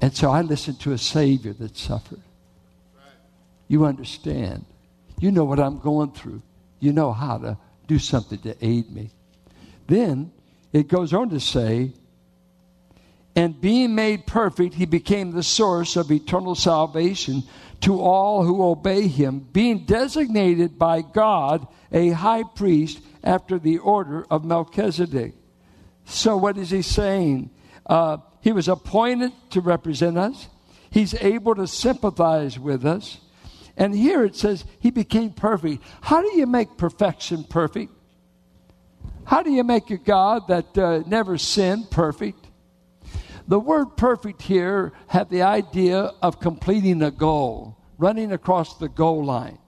And 0.00 0.16
so 0.16 0.30
I 0.30 0.40
listen 0.40 0.74
to 0.76 0.92
a 0.92 0.98
Savior 0.98 1.52
that 1.52 1.76
suffered. 1.76 2.22
You 3.68 3.84
understand. 3.84 4.64
You 5.20 5.32
know 5.32 5.44
what 5.44 5.60
I'm 5.60 5.80
going 5.80 6.12
through. 6.12 6.40
You 6.80 6.94
know 6.94 7.12
how 7.12 7.36
to 7.36 7.58
do 7.88 7.98
something 7.98 8.38
to 8.38 8.56
aid 8.64 8.90
me. 8.90 9.10
Then 9.86 10.32
it 10.72 10.88
goes 10.88 11.12
on 11.12 11.28
to 11.28 11.40
say, 11.40 11.92
and 13.36 13.60
being 13.60 13.94
made 13.94 14.26
perfect, 14.26 14.76
he 14.76 14.86
became 14.86 15.32
the 15.32 15.42
source 15.42 15.96
of 15.96 16.10
eternal 16.10 16.54
salvation 16.54 17.42
to 17.82 18.00
all 18.00 18.44
who 18.44 18.64
obey 18.64 19.08
him, 19.08 19.40
being 19.40 19.84
designated 19.84 20.78
by 20.78 21.02
God 21.02 21.66
a 21.92 22.12
high 22.12 22.44
priest 22.44 23.00
after 23.24 23.58
the 23.58 23.78
order 23.78 24.24
of 24.30 24.44
Melchizedek. 24.44 25.34
So, 26.04 26.36
what 26.36 26.56
is 26.56 26.70
he 26.70 26.82
saying? 26.82 27.50
Uh, 27.86 28.18
he 28.40 28.52
was 28.52 28.68
appointed 28.68 29.32
to 29.50 29.60
represent 29.60 30.18
us, 30.18 30.48
he's 30.90 31.14
able 31.14 31.54
to 31.56 31.66
sympathize 31.66 32.58
with 32.58 32.84
us, 32.84 33.18
And 33.76 33.94
here 33.94 34.24
it 34.24 34.36
says 34.36 34.64
he 34.78 34.90
became 34.90 35.32
perfect. 35.32 35.82
How 36.02 36.22
do 36.22 36.38
you 36.38 36.46
make 36.46 36.76
perfection 36.76 37.44
perfect? 37.44 37.92
How 39.24 39.42
do 39.42 39.50
you 39.50 39.64
make 39.64 39.90
a 39.90 39.96
God 39.96 40.48
that 40.48 40.78
uh, 40.78 41.02
never 41.06 41.38
sinned 41.38 41.90
perfect? 41.90 42.46
The 43.48 43.58
word 43.58 43.96
perfect 43.96 44.42
here 44.42 44.92
had 45.06 45.28
the 45.28 45.42
idea 45.42 46.12
of 46.22 46.40
completing 46.40 47.02
a 47.02 47.10
goal, 47.10 47.76
running 47.98 48.32
across 48.32 48.78
the 48.78 48.88
goal 48.88 49.24
line. 49.24 49.58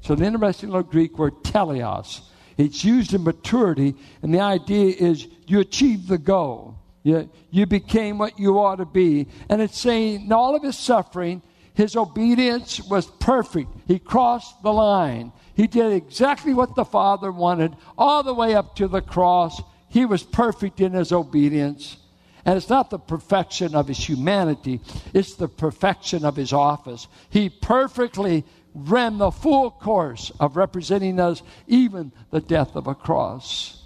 So 0.00 0.14
the 0.14 0.24
interesting 0.24 0.70
little 0.70 0.82
Greek 0.82 1.18
word 1.18 1.34
teleos. 1.42 2.22
It's 2.56 2.84
used 2.84 3.12
in 3.12 3.24
maturity, 3.24 3.94
and 4.22 4.32
the 4.32 4.40
idea 4.40 4.94
is 4.98 5.28
you 5.46 5.60
achieve 5.60 6.06
the 6.08 6.18
goal. 6.18 6.78
You, 7.02 7.30
you 7.50 7.66
became 7.66 8.18
what 8.18 8.38
you 8.38 8.58
ought 8.58 8.76
to 8.76 8.86
be. 8.86 9.28
And 9.48 9.62
it's 9.62 9.78
saying 9.78 10.26
in 10.26 10.32
all 10.32 10.56
of 10.56 10.62
his 10.62 10.76
suffering, 10.76 11.42
his 11.74 11.94
obedience 11.94 12.80
was 12.80 13.06
perfect. 13.06 13.70
He 13.86 13.98
crossed 13.98 14.62
the 14.62 14.72
line. 14.72 15.32
He 15.54 15.66
did 15.66 15.92
exactly 15.92 16.54
what 16.54 16.74
the 16.74 16.84
Father 16.84 17.30
wanted, 17.30 17.76
all 17.96 18.22
the 18.22 18.34
way 18.34 18.54
up 18.54 18.74
to 18.76 18.88
the 18.88 19.02
cross. 19.02 19.62
He 19.88 20.04
was 20.04 20.22
perfect 20.22 20.80
in 20.80 20.94
his 20.94 21.12
obedience. 21.12 21.98
And 22.46 22.56
it's 22.56 22.68
not 22.68 22.90
the 22.90 22.98
perfection 22.98 23.74
of 23.74 23.88
his 23.88 23.98
humanity, 23.98 24.80
it's 25.12 25.34
the 25.34 25.48
perfection 25.48 26.24
of 26.24 26.36
his 26.36 26.52
office. 26.52 27.08
He 27.28 27.50
perfectly 27.50 28.44
ran 28.76 29.18
the 29.18 29.30
full 29.30 29.70
course 29.70 30.30
of 30.38 30.56
representing 30.56 31.18
us, 31.18 31.42
even 31.66 32.12
the 32.30 32.40
death 32.40 32.76
of 32.76 32.86
a 32.86 32.94
cross. 32.94 33.82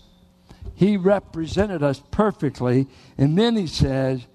He 0.75 0.97
represented 0.97 1.83
us 1.83 2.03
perfectly. 2.11 2.89
And 3.17 3.39
then 3.39 3.57
he 3.57 3.67
says, 3.67 4.27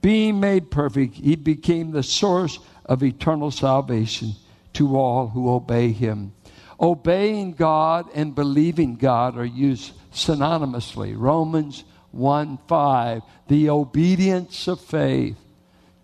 being 0.00 0.40
made 0.40 0.70
perfect, 0.70 1.16
he 1.16 1.36
became 1.36 1.90
the 1.90 2.02
source 2.02 2.58
of 2.86 3.02
eternal 3.02 3.50
salvation 3.50 4.32
to 4.74 4.96
all 4.96 5.28
who 5.28 5.50
obey 5.50 5.92
him. 5.92 6.32
Obeying 6.80 7.52
God 7.52 8.06
and 8.14 8.34
believing 8.34 8.96
God 8.96 9.36
are 9.36 9.44
used 9.44 9.92
synonymously. 10.12 11.14
Romans 11.16 11.84
1 12.12 12.58
5, 12.68 13.22
the 13.48 13.70
obedience 13.70 14.68
of 14.68 14.80
faith. 14.80 15.36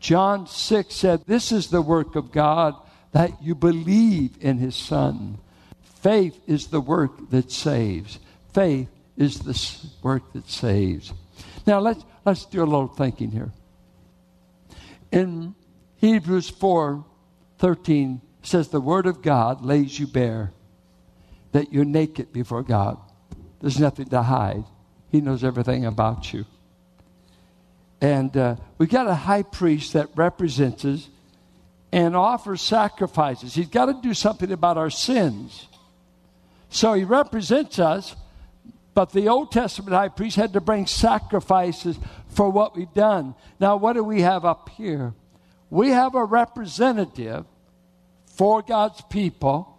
John 0.00 0.46
6 0.46 0.94
said, 0.94 1.22
This 1.26 1.52
is 1.52 1.68
the 1.68 1.80
work 1.80 2.16
of 2.16 2.32
God, 2.32 2.74
that 3.14 3.40
you 3.40 3.54
believe 3.54 4.36
in 4.40 4.58
his 4.58 4.74
Son. 4.74 5.38
Faith 6.02 6.38
is 6.48 6.66
the 6.66 6.80
work 6.80 7.30
that 7.30 7.50
saves. 7.50 8.18
Faith 8.52 8.88
is 9.16 9.38
the 9.38 9.88
work 10.02 10.32
that 10.32 10.50
saves. 10.50 11.12
Now 11.64 11.78
let's, 11.78 12.04
let's 12.24 12.44
do 12.44 12.62
a 12.62 12.66
little 12.66 12.88
thinking 12.88 13.30
here. 13.30 13.52
In 15.12 15.54
Hebrews 15.96 16.50
4 16.50 17.04
13 17.58 18.20
says, 18.42 18.68
The 18.68 18.80
word 18.80 19.06
of 19.06 19.22
God 19.22 19.64
lays 19.64 19.96
you 19.98 20.08
bare 20.08 20.52
that 21.52 21.72
you're 21.72 21.84
naked 21.84 22.32
before 22.32 22.64
God. 22.64 22.98
There's 23.60 23.78
nothing 23.78 24.06
to 24.06 24.22
hide. 24.22 24.64
He 25.12 25.20
knows 25.20 25.44
everything 25.44 25.86
about 25.86 26.32
you. 26.32 26.44
And 28.00 28.36
uh, 28.36 28.56
we 28.76 28.88
got 28.88 29.06
a 29.06 29.14
high 29.14 29.44
priest 29.44 29.92
that 29.92 30.08
represents 30.16 30.84
us 30.84 31.08
and 31.94 32.16
offers 32.16 32.60
sacrifices. 32.60 33.54
He's 33.54 33.68
got 33.68 33.86
to 33.86 33.94
do 34.02 34.14
something 34.14 34.50
about 34.50 34.76
our 34.76 34.90
sins. 34.90 35.68
So 36.68 36.92
he 36.92 37.04
represents 37.04 37.78
us, 37.78 38.16
but 38.94 39.12
the 39.12 39.28
Old 39.28 39.52
Testament 39.52 39.92
high 39.92 40.08
priest 40.08 40.34
had 40.34 40.54
to 40.54 40.60
bring 40.60 40.88
sacrifices 40.88 41.96
for 42.30 42.50
what 42.50 42.76
we've 42.76 42.92
done. 42.94 43.36
Now, 43.60 43.76
what 43.76 43.92
do 43.92 44.02
we 44.02 44.22
have 44.22 44.44
up 44.44 44.70
here? 44.70 45.14
We 45.70 45.90
have 45.90 46.16
a 46.16 46.24
representative 46.24 47.46
for 48.26 48.60
God's 48.60 49.00
people 49.02 49.78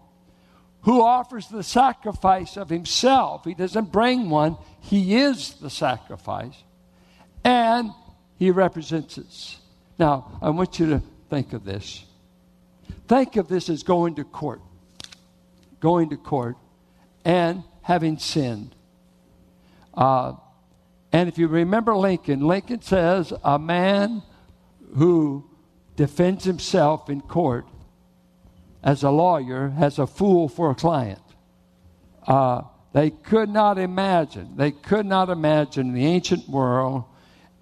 who 0.84 1.02
offers 1.02 1.50
the 1.50 1.64
sacrifice 1.64 2.56
of 2.56 2.70
himself. 2.70 3.44
He 3.44 3.56
doesn't 3.56 3.92
bring 3.92 4.30
one, 4.30 4.56
he 4.80 5.18
is 5.18 5.56
the 5.56 5.70
sacrifice. 5.70 6.56
And 7.44 7.92
he 8.40 8.52
represents 8.52 9.18
us. 9.18 9.58
Now, 10.00 10.40
I 10.42 10.52
want 10.52 10.80
you 10.80 10.86
to 10.92 11.02
think 11.30 11.54
of 11.54 11.64
this. 11.64 12.06
Think 13.08 13.36
of 13.36 13.48
this 13.48 13.70
as 13.70 13.84
going 13.84 14.16
to 14.16 14.24
court. 14.24 14.62
Going 15.80 16.10
to 16.10 16.18
court 16.18 16.58
and 17.24 17.64
having 17.82 18.18
sinned. 18.18 18.76
Uh, 19.94 20.34
and 21.12 21.30
if 21.30 21.38
you 21.38 21.48
remember 21.48 21.96
Lincoln, 21.96 22.42
Lincoln 22.42 22.82
says 22.82 23.32
a 23.44 23.58
man 23.58 24.22
who 24.96 25.50
defends 25.96 26.44
himself 26.44 27.10
in 27.10 27.22
court 27.22 27.66
as 28.84 29.04
a 29.04 29.10
lawyer 29.10 29.70
has 29.70 29.98
a 29.98 30.06
fool 30.06 30.48
for 30.48 30.72
a 30.72 30.76
client. 30.76 31.22
Uh, 32.28 32.62
they 32.94 33.10
could 33.10 33.50
not 33.50 33.78
imagine, 33.78 34.56
they 34.56 34.72
could 34.72 35.06
not 35.06 35.30
imagine 35.30 35.94
the 35.94 36.06
ancient 36.06 36.48
world 36.48 37.04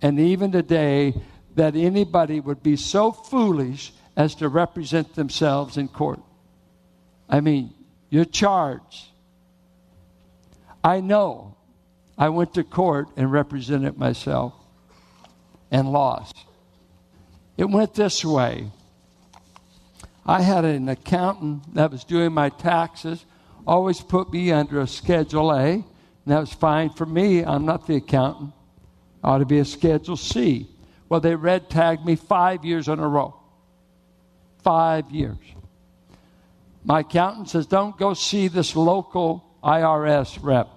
and 0.02 0.20
even 0.20 0.52
today 0.52 1.14
that 1.56 1.76
anybody 1.76 2.40
would 2.40 2.64
be 2.64 2.76
so 2.76 3.12
foolish 3.12 3.94
as 4.16 4.36
to 4.36 4.48
represent 4.48 5.16
themselves 5.16 5.78
in 5.78 5.88
court. 5.88 6.20
I 7.30 7.40
mean, 7.40 7.74
you're 8.10 8.26
charged. 8.26 9.06
I 10.84 11.00
know 11.00 11.56
I 12.18 12.30
went 12.30 12.54
to 12.56 12.64
court 12.64 13.08
and 13.16 13.32
represented 13.32 13.98
myself 13.98 14.54
and 15.72 15.92
lost. 15.92 16.36
It 17.58 17.66
went 17.66 17.94
this 17.94 18.24
way. 18.24 18.72
I 20.26 20.42
had 20.42 20.66
an 20.66 20.88
accountant 20.90 21.74
that 21.76 21.92
was 21.92 22.04
doing 22.04 22.34
my 22.34 22.50
taxes, 22.50 23.26
always 23.68 24.00
put 24.00 24.32
me 24.32 24.52
under 24.52 24.80
a 24.80 24.88
Schedule 24.88 25.52
A, 25.52 25.72
and 25.72 25.84
that 26.26 26.40
was 26.40 26.54
fine 26.54 26.92
for 26.92 27.06
me. 27.06 27.44
I'm 27.44 27.66
not 27.66 27.88
the 27.88 27.96
accountant. 27.96 28.54
I 29.24 29.32
ought 29.32 29.38
to 29.40 29.46
be 29.46 29.60
a 29.60 29.66
Schedule 29.66 30.18
C. 30.18 30.70
Well, 31.14 31.22
they 31.22 31.36
red 31.36 31.70
tagged 31.70 32.04
me 32.04 32.16
five 32.16 32.66
years 32.66 32.88
in 32.88 32.98
a 32.98 33.08
row. 33.08 33.36
Five 34.64 35.12
years. 35.12 35.38
My 36.84 37.02
accountant 37.02 37.52
says, 37.52 37.68
don't 37.68 37.96
go 38.00 38.16
see 38.16 38.48
this 38.48 38.76
local 38.76 39.46
IRS 39.64 40.40
rep. 40.42 40.70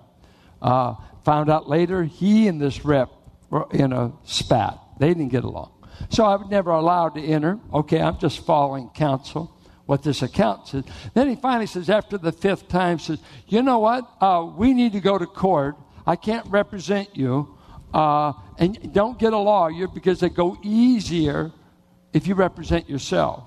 Uh, 0.61 0.97
found 1.25 1.49
out 1.49 1.71
later 1.71 2.05
he 2.05 2.49
and 2.49 2.61
this 2.61 2.85
rep 2.85 3.09
were 3.49 3.67
in 3.71 3.95
a 3.95 4.13
spat. 4.25 4.79
They 4.99 5.09
didn't 5.09 5.29
get 5.29 5.45
along. 5.45 5.73
So 6.11 6.27
I 6.27 6.37
was 6.37 6.51
never 6.51 6.71
allowed 6.71 7.15
to 7.15 7.23
enter. 7.23 7.59
Okay, 7.73 8.03
I'm 8.03 8.19
just 8.19 8.45
following 8.45 8.91
counsel, 8.91 9.59
what 9.87 10.03
this 10.03 10.21
account 10.21 10.69
says. 10.69 10.85
Then 11.15 11.31
he 11.31 11.37
finally 11.37 11.67
says, 11.67 11.89
after 11.89 12.19
the 12.19 12.31
fifth 12.31 12.69
time, 12.69 12.99
says, 12.99 13.21
you 13.49 13.63
know 13.63 13.79
what? 13.79 14.05
Uh, 14.21 14.53
we 14.55 14.75
need 14.75 14.93
to 14.93 15.01
go 15.01 15.17
to 15.17 15.25
court. 15.25 15.77
I 16.07 16.17
can't 16.17 16.47
represent 16.49 17.17
you. 17.17 17.56
Uh, 17.93 18.33
and 18.59 18.93
don't 18.93 19.19
get 19.19 19.33
a 19.33 19.39
lawyer 19.39 19.89
because 19.89 20.21
they 20.21 20.29
go 20.29 20.59
easier 20.63 21.53
if 22.13 22.27
you 22.27 22.35
represent 22.35 22.89
yourself. 22.89 23.45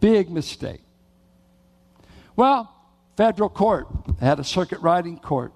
Big 0.00 0.30
mistake. 0.30 0.80
Well, 2.36 2.72
federal 3.16 3.48
court 3.48 3.88
had 4.20 4.38
a 4.38 4.44
circuit 4.44 4.80
riding 4.80 5.18
court 5.18 5.52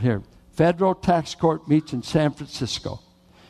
here. 0.00 0.22
Federal 0.52 0.94
tax 0.94 1.34
court 1.34 1.68
meets 1.68 1.92
in 1.92 2.02
San 2.02 2.32
Francisco. 2.32 3.00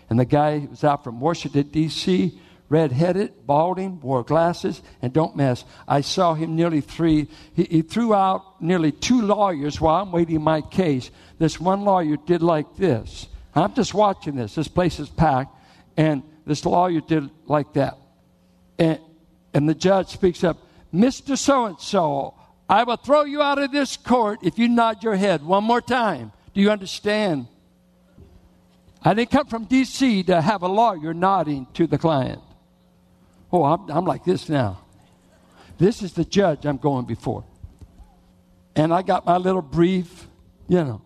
And 0.08 0.18
the 0.18 0.24
guy 0.24 0.66
was 0.70 0.84
out 0.84 1.04
from 1.04 1.20
Washington, 1.20 1.68
D.C., 1.68 2.38
red 2.68 2.90
headed, 2.90 3.46
balding, 3.46 4.00
wore 4.00 4.22
glasses, 4.22 4.80
and 5.02 5.12
don't 5.12 5.36
mess. 5.36 5.64
I 5.86 6.00
saw 6.00 6.32
him 6.32 6.56
nearly 6.56 6.80
three, 6.80 7.28
he, 7.54 7.64
he, 7.64 7.82
threw 7.82 8.14
out 8.14 8.62
nearly 8.62 8.92
two 8.92 9.20
lawyers 9.20 9.78
while 9.78 10.02
I'm 10.02 10.10
waiting 10.10 10.40
my 10.40 10.62
case. 10.62 11.10
This 11.38 11.60
one 11.60 11.84
lawyer 11.84 12.16
did 12.16 12.42
like 12.42 12.76
this. 12.76 13.26
I'm 13.54 13.74
just 13.74 13.94
watching 13.94 14.36
this. 14.36 14.54
This 14.54 14.68
place 14.68 14.98
is 14.98 15.08
packed, 15.08 15.54
and 15.96 16.22
this 16.46 16.64
lawyer 16.64 17.00
did 17.00 17.30
like 17.46 17.74
that. 17.74 17.98
And, 18.78 18.98
and 19.52 19.68
the 19.68 19.74
judge 19.74 20.08
speaks 20.08 20.42
up, 20.42 20.58
Mr. 20.92 21.36
So 21.36 21.66
and 21.66 21.78
so, 21.78 22.34
I 22.68 22.84
will 22.84 22.96
throw 22.96 23.24
you 23.24 23.42
out 23.42 23.58
of 23.58 23.72
this 23.72 23.96
court 23.96 24.40
if 24.42 24.58
you 24.58 24.68
nod 24.68 25.02
your 25.02 25.16
head 25.16 25.42
one 25.42 25.64
more 25.64 25.80
time. 25.80 26.32
Do 26.54 26.60
you 26.60 26.70
understand? 26.70 27.46
I 29.02 29.14
didn't 29.14 29.30
come 29.30 29.46
from 29.46 29.64
D.C. 29.64 30.22
to 30.24 30.40
have 30.40 30.62
a 30.62 30.68
lawyer 30.68 31.12
nodding 31.12 31.66
to 31.74 31.86
the 31.86 31.98
client. 31.98 32.40
Oh, 33.52 33.64
I'm, 33.64 33.90
I'm 33.90 34.04
like 34.04 34.24
this 34.24 34.48
now. 34.48 34.80
This 35.78 36.02
is 36.02 36.12
the 36.12 36.24
judge 36.24 36.64
I'm 36.64 36.78
going 36.78 37.04
before. 37.04 37.44
And 38.74 38.94
I 38.94 39.02
got 39.02 39.26
my 39.26 39.36
little 39.36 39.62
brief, 39.62 40.26
you 40.68 40.82
know. 40.84 41.02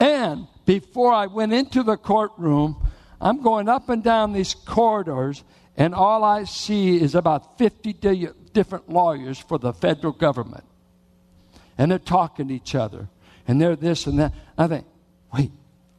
And 0.00 0.46
before 0.64 1.12
I 1.12 1.26
went 1.26 1.52
into 1.52 1.82
the 1.82 1.96
courtroom, 1.96 2.76
I'm 3.20 3.42
going 3.42 3.68
up 3.68 3.88
and 3.88 4.02
down 4.02 4.32
these 4.32 4.54
corridors, 4.54 5.44
and 5.76 5.94
all 5.94 6.24
I 6.24 6.44
see 6.44 7.00
is 7.00 7.14
about 7.14 7.58
50 7.58 7.92
di- 7.94 8.28
different 8.52 8.88
lawyers 8.88 9.38
for 9.38 9.58
the 9.58 9.72
federal 9.72 10.12
government. 10.12 10.64
And 11.76 11.90
they're 11.90 11.98
talking 11.98 12.48
to 12.48 12.54
each 12.54 12.74
other, 12.74 13.08
and 13.46 13.60
they're 13.60 13.76
this 13.76 14.06
and 14.06 14.18
that. 14.18 14.32
I 14.56 14.68
think, 14.68 14.86
wait, 15.32 15.50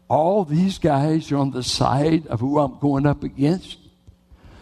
all 0.07 0.45
these 0.45 0.77
guys 0.77 1.31
are 1.31 1.37
on 1.37 1.51
the 1.51 1.63
side 1.63 2.27
of 2.27 2.39
who 2.39 2.59
I'm 2.59 2.79
going 2.79 3.05
up 3.05 3.23
against. 3.23 3.77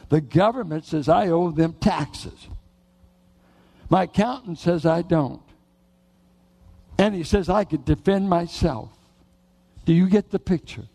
The 0.10 0.22
government 0.22 0.86
says 0.86 1.10
I 1.10 1.30
owe 1.30 1.52
them 1.52 1.74
taxes. 1.74 2.48
My 3.89 4.04
accountant 4.04 4.60
says 4.60 4.86
I 4.86 5.02
don't. 5.02 5.42
And 6.98 7.13
he 7.13 7.24
says 7.24 7.50
I 7.50 7.63
could 7.63 7.86
defend 7.86 8.30
myself. 8.30 8.89
Do 9.86 9.93
you 9.93 10.08
get 10.08 10.32
the 10.32 10.39
picture? 10.39 10.86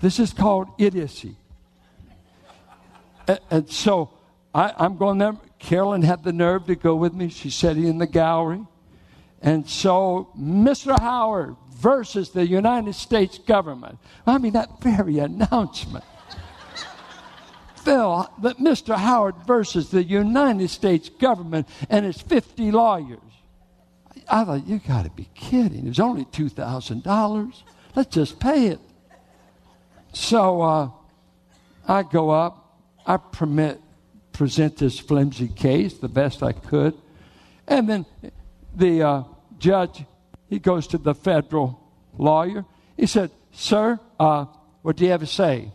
This 0.00 0.18
is 0.18 0.32
called 0.32 0.68
idiocy. 0.78 1.36
And, 3.26 3.40
and 3.50 3.70
so 3.70 4.10
I, 4.54 4.84
am 4.84 4.96
going 4.96 5.18
there. 5.18 5.36
Carolyn 5.58 6.02
had 6.02 6.24
the 6.24 6.32
nerve 6.32 6.66
to 6.66 6.74
go 6.74 6.94
with 6.94 7.12
me. 7.12 7.28
She's 7.28 7.54
sitting 7.54 7.86
in 7.86 7.98
the 7.98 8.06
gallery. 8.06 8.64
And 9.42 9.68
so, 9.68 10.30
Mr. 10.38 10.98
Howard 10.98 11.56
versus 11.76 12.30
the 12.30 12.46
United 12.46 12.94
States 12.94 13.38
government. 13.38 13.98
I 14.26 14.38
mean, 14.38 14.52
that 14.52 14.82
very 14.82 15.18
announcement. 15.18 16.04
Phil, 17.76 18.28
that 18.42 18.58
Mr. 18.58 18.96
Howard 18.96 19.36
versus 19.46 19.90
the 19.90 20.02
United 20.02 20.68
States 20.68 21.08
government 21.08 21.66
and 21.88 22.04
its 22.04 22.20
50 22.20 22.70
lawyers. 22.70 23.18
I 24.28 24.44
thought, 24.44 24.66
you 24.66 24.78
got 24.78 25.04
to 25.04 25.10
be 25.10 25.28
kidding. 25.34 25.86
It 25.86 25.88
was 25.88 26.00
only 26.00 26.24
$2,000. 26.26 27.62
Let's 27.94 28.14
just 28.14 28.40
pay 28.40 28.68
it. 28.68 28.80
So 30.12 30.62
uh, 30.62 30.90
I 31.86 32.02
go 32.02 32.30
up, 32.30 32.78
I 33.06 33.16
permit, 33.16 33.80
present 34.32 34.76
this 34.78 34.98
flimsy 34.98 35.48
case 35.48 35.98
the 35.98 36.08
best 36.08 36.42
I 36.42 36.52
could. 36.52 36.94
And 37.66 37.88
then 37.88 38.06
the 38.74 39.02
uh, 39.02 39.22
judge, 39.58 40.04
he 40.48 40.58
goes 40.58 40.86
to 40.88 40.98
the 40.98 41.14
federal 41.14 41.80
lawyer. 42.16 42.64
He 42.96 43.06
said, 43.06 43.30
Sir, 43.52 43.98
uh, 44.18 44.46
what 44.82 44.96
do 44.96 45.04
you 45.04 45.10
have 45.10 45.20
to 45.20 45.26
say? 45.26 45.72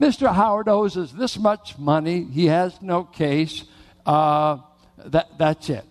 Mr. 0.00 0.32
Howard 0.32 0.68
owes 0.68 0.96
us 0.96 1.12
this 1.12 1.38
much 1.38 1.78
money. 1.78 2.24
He 2.24 2.46
has 2.46 2.80
no 2.82 3.04
case. 3.04 3.64
Uh, 4.04 4.58
that, 4.98 5.38
that's 5.38 5.70
it. 5.70 5.84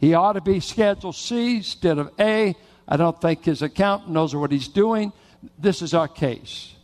He 0.00 0.14
ought 0.14 0.34
to 0.34 0.40
be 0.40 0.60
Schedule 0.60 1.12
C 1.12 1.56
instead 1.56 1.98
of 1.98 2.10
A. 2.18 2.54
I 2.86 2.96
don't 2.96 3.20
think 3.20 3.44
his 3.44 3.62
accountant 3.62 4.12
knows 4.12 4.34
what 4.34 4.52
he's 4.52 4.68
doing. 4.68 5.12
This 5.58 5.82
is 5.82 5.94
our 5.94 6.08
case. 6.08 6.74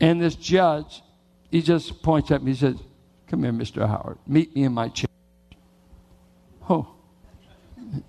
And 0.00 0.20
this 0.20 0.34
judge, 0.34 1.02
he 1.50 1.62
just 1.62 2.02
points 2.02 2.30
at 2.30 2.42
me 2.42 2.50
and 2.52 2.58
says, 2.58 2.76
Come 3.28 3.42
here, 3.42 3.52
Mr. 3.52 3.86
Howard. 3.86 4.18
Meet 4.26 4.54
me 4.54 4.64
in 4.64 4.72
my 4.72 4.88
chair. 4.88 5.08
Oh, 6.68 6.94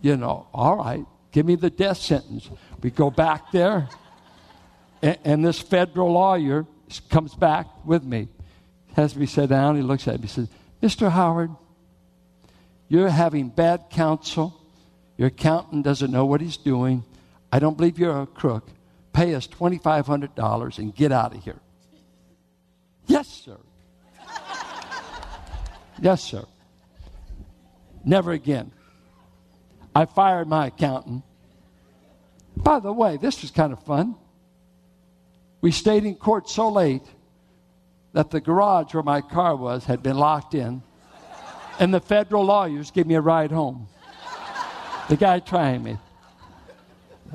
you 0.01 0.17
know, 0.17 0.47
all 0.53 0.77
right. 0.77 1.05
Give 1.31 1.45
me 1.45 1.55
the 1.55 1.69
death 1.69 1.97
sentence. 1.97 2.49
We 2.81 2.91
go 2.91 3.09
back 3.09 3.51
there, 3.51 3.89
and, 5.01 5.17
and 5.23 5.45
this 5.45 5.59
federal 5.59 6.11
lawyer 6.11 6.65
comes 7.09 7.33
back 7.33 7.67
with 7.85 8.03
me, 8.03 8.27
has 8.95 9.15
me 9.15 9.25
sit 9.25 9.49
down. 9.49 9.75
He 9.75 9.81
looks 9.81 10.07
at 10.07 10.15
me 10.15 10.21
and 10.21 10.29
says, 10.29 10.49
Mr. 10.81 11.11
Howard, 11.11 11.51
you're 12.87 13.09
having 13.09 13.49
bad 13.49 13.89
counsel. 13.89 14.59
Your 15.17 15.27
accountant 15.27 15.83
doesn't 15.83 16.11
know 16.11 16.25
what 16.25 16.41
he's 16.41 16.57
doing. 16.57 17.03
I 17.51 17.59
don't 17.59 17.77
believe 17.77 17.99
you're 17.99 18.21
a 18.21 18.27
crook. 18.27 18.69
Pay 19.13 19.35
us 19.35 19.47
$2,500 19.47 20.77
and 20.77 20.95
get 20.95 21.11
out 21.11 21.35
of 21.35 21.43
here. 21.43 21.59
Yes, 23.07 23.27
sir. 23.27 23.57
yes, 26.01 26.21
sir. 26.21 26.45
Never 28.05 28.31
again. 28.31 28.71
I 29.95 30.05
fired 30.05 30.47
my 30.47 30.67
accountant. 30.67 31.23
By 32.55 32.79
the 32.79 32.93
way, 32.93 33.17
this 33.17 33.41
was 33.41 33.51
kind 33.51 33.73
of 33.73 33.83
fun. 33.83 34.15
We 35.61 35.71
stayed 35.71 36.05
in 36.05 36.15
court 36.15 36.49
so 36.49 36.69
late 36.69 37.03
that 38.13 38.29
the 38.29 38.39
garage 38.39 38.93
where 38.93 39.03
my 39.03 39.21
car 39.21 39.55
was 39.55 39.85
had 39.85 40.03
been 40.03 40.17
locked 40.17 40.53
in, 40.53 40.83
and 41.79 41.93
the 41.93 41.99
federal 41.99 42.45
lawyers 42.45 42.91
gave 42.91 43.07
me 43.07 43.15
a 43.15 43.21
ride 43.21 43.51
home. 43.51 43.87
The 45.09 45.15
guy 45.15 45.39
trying 45.39 45.83
me. 45.83 45.97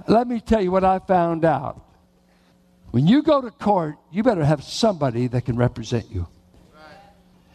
Let 0.06 0.26
me 0.26 0.40
tell 0.40 0.60
you 0.62 0.70
what 0.70 0.84
I 0.84 0.98
found 0.98 1.44
out. 1.44 1.80
When 2.90 3.06
you 3.06 3.22
go 3.22 3.40
to 3.40 3.50
court, 3.50 3.96
you 4.10 4.22
better 4.22 4.44
have 4.44 4.62
somebody 4.62 5.26
that 5.28 5.46
can 5.46 5.56
represent 5.56 6.10
you. 6.10 6.26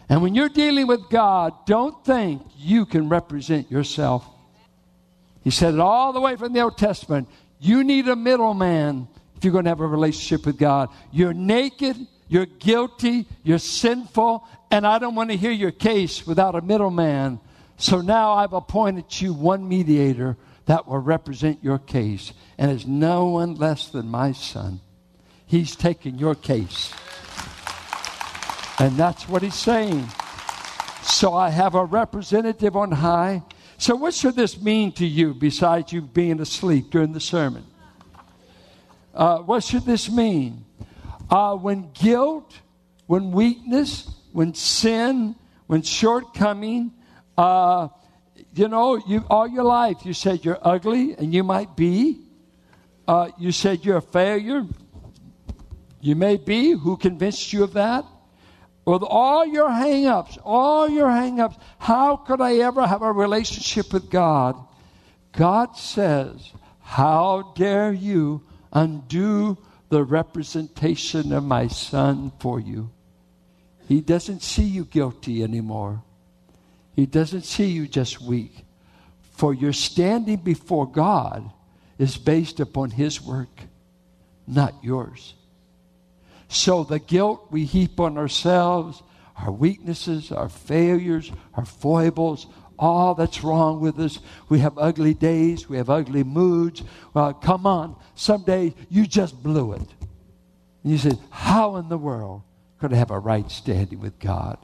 And 0.10 0.21
when 0.21 0.34
you're 0.34 0.50
dealing 0.50 0.88
with 0.88 1.10
God, 1.10 1.54
don't 1.65 2.04
think 2.06 2.41
you 2.58 2.86
can 2.86 3.10
represent 3.10 3.69
yourself. 3.69 4.26
He 5.43 5.52
said 5.52 5.73
it 5.73 5.80
all 5.80 6.13
the 6.13 6.21
way 6.21 6.36
from 6.36 6.54
the 6.54 6.62
Old 6.62 6.78
Testament. 6.78 7.28
You 7.60 7.84
need 7.84 8.08
a 8.08 8.15
middleman 8.15 9.08
if 9.36 9.43
you're 9.43 9.52
going 9.52 9.65
to 9.65 9.69
have 9.69 9.82
a 9.82 9.88
relationship 9.88 10.45
with 10.45 10.58
God. 10.58 10.89
You're 11.12 11.34
naked, 11.34 11.97
you're 12.27 12.45
guilty, 12.45 13.27
you're 13.43 13.59
sinful, 13.59 14.47
and 14.69 14.85
I 14.85 14.99
don't 14.99 15.15
want 15.15 15.31
to 15.31 15.37
hear 15.37 15.51
your 15.51 15.71
case 15.71 16.27
without 16.27 16.55
a 16.55 16.61
middleman. 16.61 17.39
So 17.77 18.01
now 18.01 18.33
I've 18.33 18.53
appointed 18.53 19.21
you 19.21 19.33
one 19.33 19.67
mediator 19.67 20.37
that 20.65 20.87
will 20.87 20.99
represent 20.99 21.63
your 21.63 21.79
case, 21.79 22.33
and 22.57 22.71
it's 22.71 22.85
no 22.85 23.27
one 23.27 23.55
less 23.55 23.87
than 23.87 24.07
my 24.09 24.33
son. 24.33 24.81
He's 25.45 25.75
taking 25.75 26.19
your 26.19 26.35
case. 26.35 26.93
And 28.79 28.97
that's 28.97 29.27
what 29.29 29.41
he's 29.41 29.55
saying. 29.55 30.07
So 31.03 31.33
I 31.33 31.49
have 31.49 31.73
a 31.73 31.85
representative 31.85 32.75
on 32.75 32.91
high. 32.91 33.43
So, 33.77 33.95
what 33.95 34.13
should 34.13 34.35
this 34.35 34.59
mean 34.59 34.91
to 34.93 35.05
you 35.05 35.33
besides 35.33 35.93
you 35.93 36.01
being 36.01 36.41
asleep 36.41 36.89
during 36.89 37.13
the 37.13 37.19
sermon? 37.19 37.65
Uh, 39.13 39.39
what 39.39 39.63
should 39.63 39.85
this 39.85 40.09
mean? 40.11 40.65
Uh, 41.29 41.55
when 41.55 41.91
guilt, 41.91 42.53
when 43.05 43.31
weakness, 43.31 44.09
when 44.31 44.53
sin, 44.53 45.35
when 45.67 45.81
shortcoming, 45.81 46.93
uh, 47.37 47.89
you 48.53 48.67
know, 48.67 48.95
you, 48.95 49.23
all 49.29 49.47
your 49.47 49.63
life 49.63 50.05
you 50.05 50.13
said 50.13 50.43
you're 50.43 50.59
ugly, 50.61 51.15
and 51.17 51.33
you 51.33 51.43
might 51.43 51.75
be. 51.75 52.21
Uh, 53.07 53.29
you 53.37 53.51
said 53.51 53.85
you're 53.85 53.97
a 53.97 54.01
failure. 54.01 54.65
You 56.01 56.15
may 56.15 56.37
be. 56.37 56.71
Who 56.71 56.97
convinced 56.97 57.53
you 57.53 57.63
of 57.63 57.73
that? 57.73 58.05
With 58.85 59.03
all 59.03 59.45
your 59.45 59.69
hang 59.69 60.07
ups, 60.07 60.37
all 60.43 60.89
your 60.89 61.09
hang 61.09 61.41
ups, 61.41 61.57
how 61.77 62.15
could 62.15 62.39
I 62.39 62.55
ever 62.59 62.87
have 62.87 63.01
a 63.01 63.11
relationship 63.11 63.91
with 63.91 64.09
God? 64.09 64.55
God 65.33 65.75
says, 65.75 66.53
How 66.79 67.53
dare 67.55 67.91
you 67.91 68.43
undo 68.71 69.57
the 69.89 70.04
representation 70.04 71.32
of 71.32 71.43
my 71.43 71.67
son 71.67 72.32
for 72.39 72.60
you. 72.60 72.89
He 73.88 74.02
doesn't 74.02 74.41
see 74.41 74.63
you 74.63 74.86
guilty 74.86 75.43
anymore. 75.43 76.04
He 76.93 77.06
doesn't 77.06 77.45
see 77.45 77.67
you 77.67 77.88
just 77.88 78.21
weak. 78.21 78.65
For 79.32 79.54
your 79.54 79.73
standing 79.73 80.38
before 80.38 80.89
God 80.89 81.52
is 81.97 82.17
based 82.17 82.60
upon 82.60 82.91
His 82.91 83.21
work, 83.21 83.62
not 84.45 84.73
yours. 84.84 85.36
So 86.50 86.84
the 86.84 87.00
guilt 87.00 87.47
we 87.52 87.65
heap 87.65 88.00
on 88.00 88.17
ourselves, 88.17 89.04
our 89.38 89.52
weaknesses, 89.52 90.32
our 90.32 90.50
failures, 90.50 91.32
our 91.54 91.65
foibles, 91.65 92.47
all 92.79 93.15
that's 93.15 93.43
wrong 93.43 93.79
with 93.79 93.99
us. 93.99 94.19
We 94.49 94.59
have 94.59 94.77
ugly 94.77 95.13
days, 95.13 95.67
we 95.67 95.77
have 95.77 95.89
ugly 95.89 96.23
moods. 96.23 96.83
Well, 97.13 97.33
come 97.33 97.65
on, 97.65 97.95
someday 98.15 98.73
you 98.89 99.05
just 99.05 99.41
blew 99.41 99.73
it. 99.73 99.87
And 100.83 100.91
you 100.91 100.97
said, 100.97 101.19
How 101.29 101.77
in 101.77 101.89
the 101.89 101.97
world 101.97 102.43
could 102.79 102.93
I 102.93 102.97
have 102.97 103.11
a 103.11 103.19
right 103.19 103.49
standing 103.49 103.99
with 103.99 104.19
God? 104.19 104.57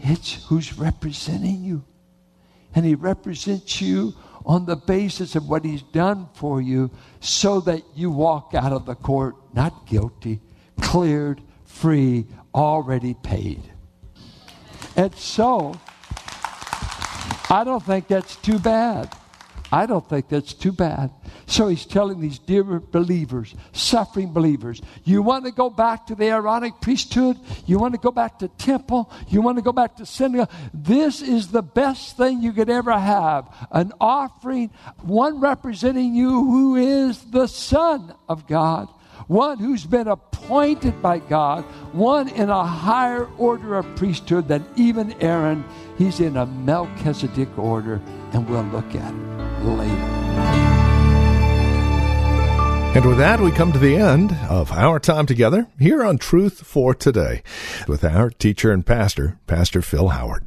It's 0.00 0.44
who's 0.44 0.78
representing 0.78 1.62
you. 1.62 1.84
And 2.74 2.84
He 2.84 2.94
represents 2.94 3.80
you 3.80 4.14
on 4.46 4.66
the 4.66 4.76
basis 4.76 5.36
of 5.36 5.48
what 5.48 5.64
He's 5.64 5.82
done 5.82 6.28
for 6.34 6.60
you 6.60 6.90
so 7.20 7.60
that 7.60 7.82
you 7.94 8.10
walk 8.10 8.52
out 8.54 8.72
of 8.72 8.86
the 8.86 8.94
court 8.94 9.34
not 9.54 9.86
guilty, 9.86 10.40
cleared, 10.80 11.42
free, 11.64 12.26
already 12.54 13.14
paid. 13.14 13.62
And 14.96 15.14
so, 15.14 15.74
I 17.50 17.64
don't 17.64 17.82
think 17.82 18.08
that's 18.08 18.36
too 18.36 18.58
bad. 18.58 19.14
I 19.70 19.84
don't 19.86 20.06
think 20.08 20.28
that's 20.28 20.54
too 20.54 20.72
bad. 20.72 21.10
So 21.46 21.68
he's 21.68 21.84
telling 21.84 22.20
these 22.20 22.38
dear 22.38 22.64
believers, 22.64 23.54
suffering 23.72 24.32
believers, 24.32 24.80
you 25.04 25.22
want 25.22 25.44
to 25.44 25.50
go 25.50 25.68
back 25.68 26.06
to 26.06 26.14
the 26.14 26.26
Aaronic 26.26 26.80
priesthood? 26.80 27.38
You 27.66 27.78
want 27.78 27.94
to 27.94 28.00
go 28.00 28.10
back 28.10 28.38
to 28.38 28.48
temple? 28.48 29.10
You 29.28 29.42
want 29.42 29.58
to 29.58 29.62
go 29.62 29.72
back 29.72 29.96
to 29.96 30.06
synagogue? 30.06 30.50
This 30.72 31.20
is 31.20 31.48
the 31.48 31.62
best 31.62 32.16
thing 32.16 32.40
you 32.40 32.52
could 32.52 32.70
ever 32.70 32.98
have 32.98 33.54
an 33.70 33.92
offering, 34.00 34.70
one 35.02 35.40
representing 35.40 36.14
you 36.14 36.30
who 36.30 36.76
is 36.76 37.22
the 37.30 37.46
Son 37.46 38.14
of 38.28 38.46
God 38.46 38.88
one 39.28 39.58
who's 39.58 39.84
been 39.84 40.08
appointed 40.08 41.00
by 41.00 41.18
God, 41.18 41.62
one 41.92 42.28
in 42.30 42.48
a 42.48 42.64
higher 42.64 43.26
order 43.36 43.76
of 43.76 43.96
priesthood 43.96 44.48
than 44.48 44.66
even 44.76 45.12
Aaron. 45.22 45.64
He's 45.96 46.20
in 46.20 46.36
a 46.36 46.46
Melchizedek 46.46 47.56
order, 47.58 48.00
and 48.32 48.48
we'll 48.48 48.64
look 48.64 48.94
at 48.94 49.14
it 49.14 49.64
later. 49.64 49.94
And 52.96 53.04
with 53.04 53.18
that, 53.18 53.38
we 53.40 53.52
come 53.52 53.70
to 53.72 53.78
the 53.78 53.96
end 53.96 54.32
of 54.48 54.72
our 54.72 54.98
time 54.98 55.26
together 55.26 55.68
here 55.78 56.02
on 56.02 56.16
Truth 56.16 56.66
for 56.66 56.94
Today 56.94 57.42
with 57.86 58.02
our 58.02 58.30
teacher 58.30 58.72
and 58.72 58.84
pastor, 58.84 59.38
Pastor 59.46 59.82
Phil 59.82 60.08
Howard. 60.08 60.46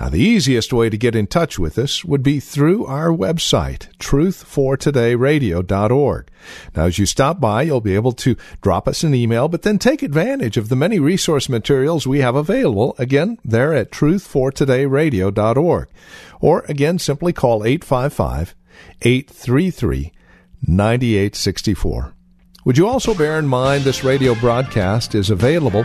Now, 0.00 0.08
the 0.08 0.20
easiest 0.20 0.72
way 0.72 0.88
to 0.90 0.96
get 0.96 1.16
in 1.16 1.26
touch 1.26 1.58
with 1.58 1.76
us 1.78 2.04
would 2.04 2.22
be 2.22 2.40
through 2.40 2.86
our 2.86 3.08
website, 3.08 3.88
truthfortodayradio.org. 3.98 6.28
Now, 6.76 6.84
as 6.84 6.98
you 6.98 7.06
stop 7.06 7.40
by, 7.40 7.62
you'll 7.62 7.80
be 7.80 7.94
able 7.94 8.12
to 8.12 8.36
drop 8.60 8.86
us 8.86 9.02
an 9.02 9.14
email, 9.14 9.48
but 9.48 9.62
then 9.62 9.78
take 9.78 10.02
advantage 10.02 10.56
of 10.56 10.68
the 10.68 10.76
many 10.76 10.98
resource 10.98 11.48
materials 11.48 12.06
we 12.06 12.20
have 12.20 12.36
available, 12.36 12.94
again, 12.98 13.38
there 13.44 13.72
at 13.72 13.90
truthfortodayradio.org. 13.90 15.88
Or, 16.40 16.64
again, 16.68 16.98
simply 16.98 17.32
call 17.32 17.64
855 17.64 18.54
833 19.02 20.12
9864. 20.66 22.14
Would 22.64 22.78
you 22.78 22.88
also 22.88 23.14
bear 23.14 23.38
in 23.38 23.46
mind 23.46 23.84
this 23.84 24.04
radio 24.04 24.34
broadcast 24.34 25.14
is 25.14 25.30
available 25.30 25.84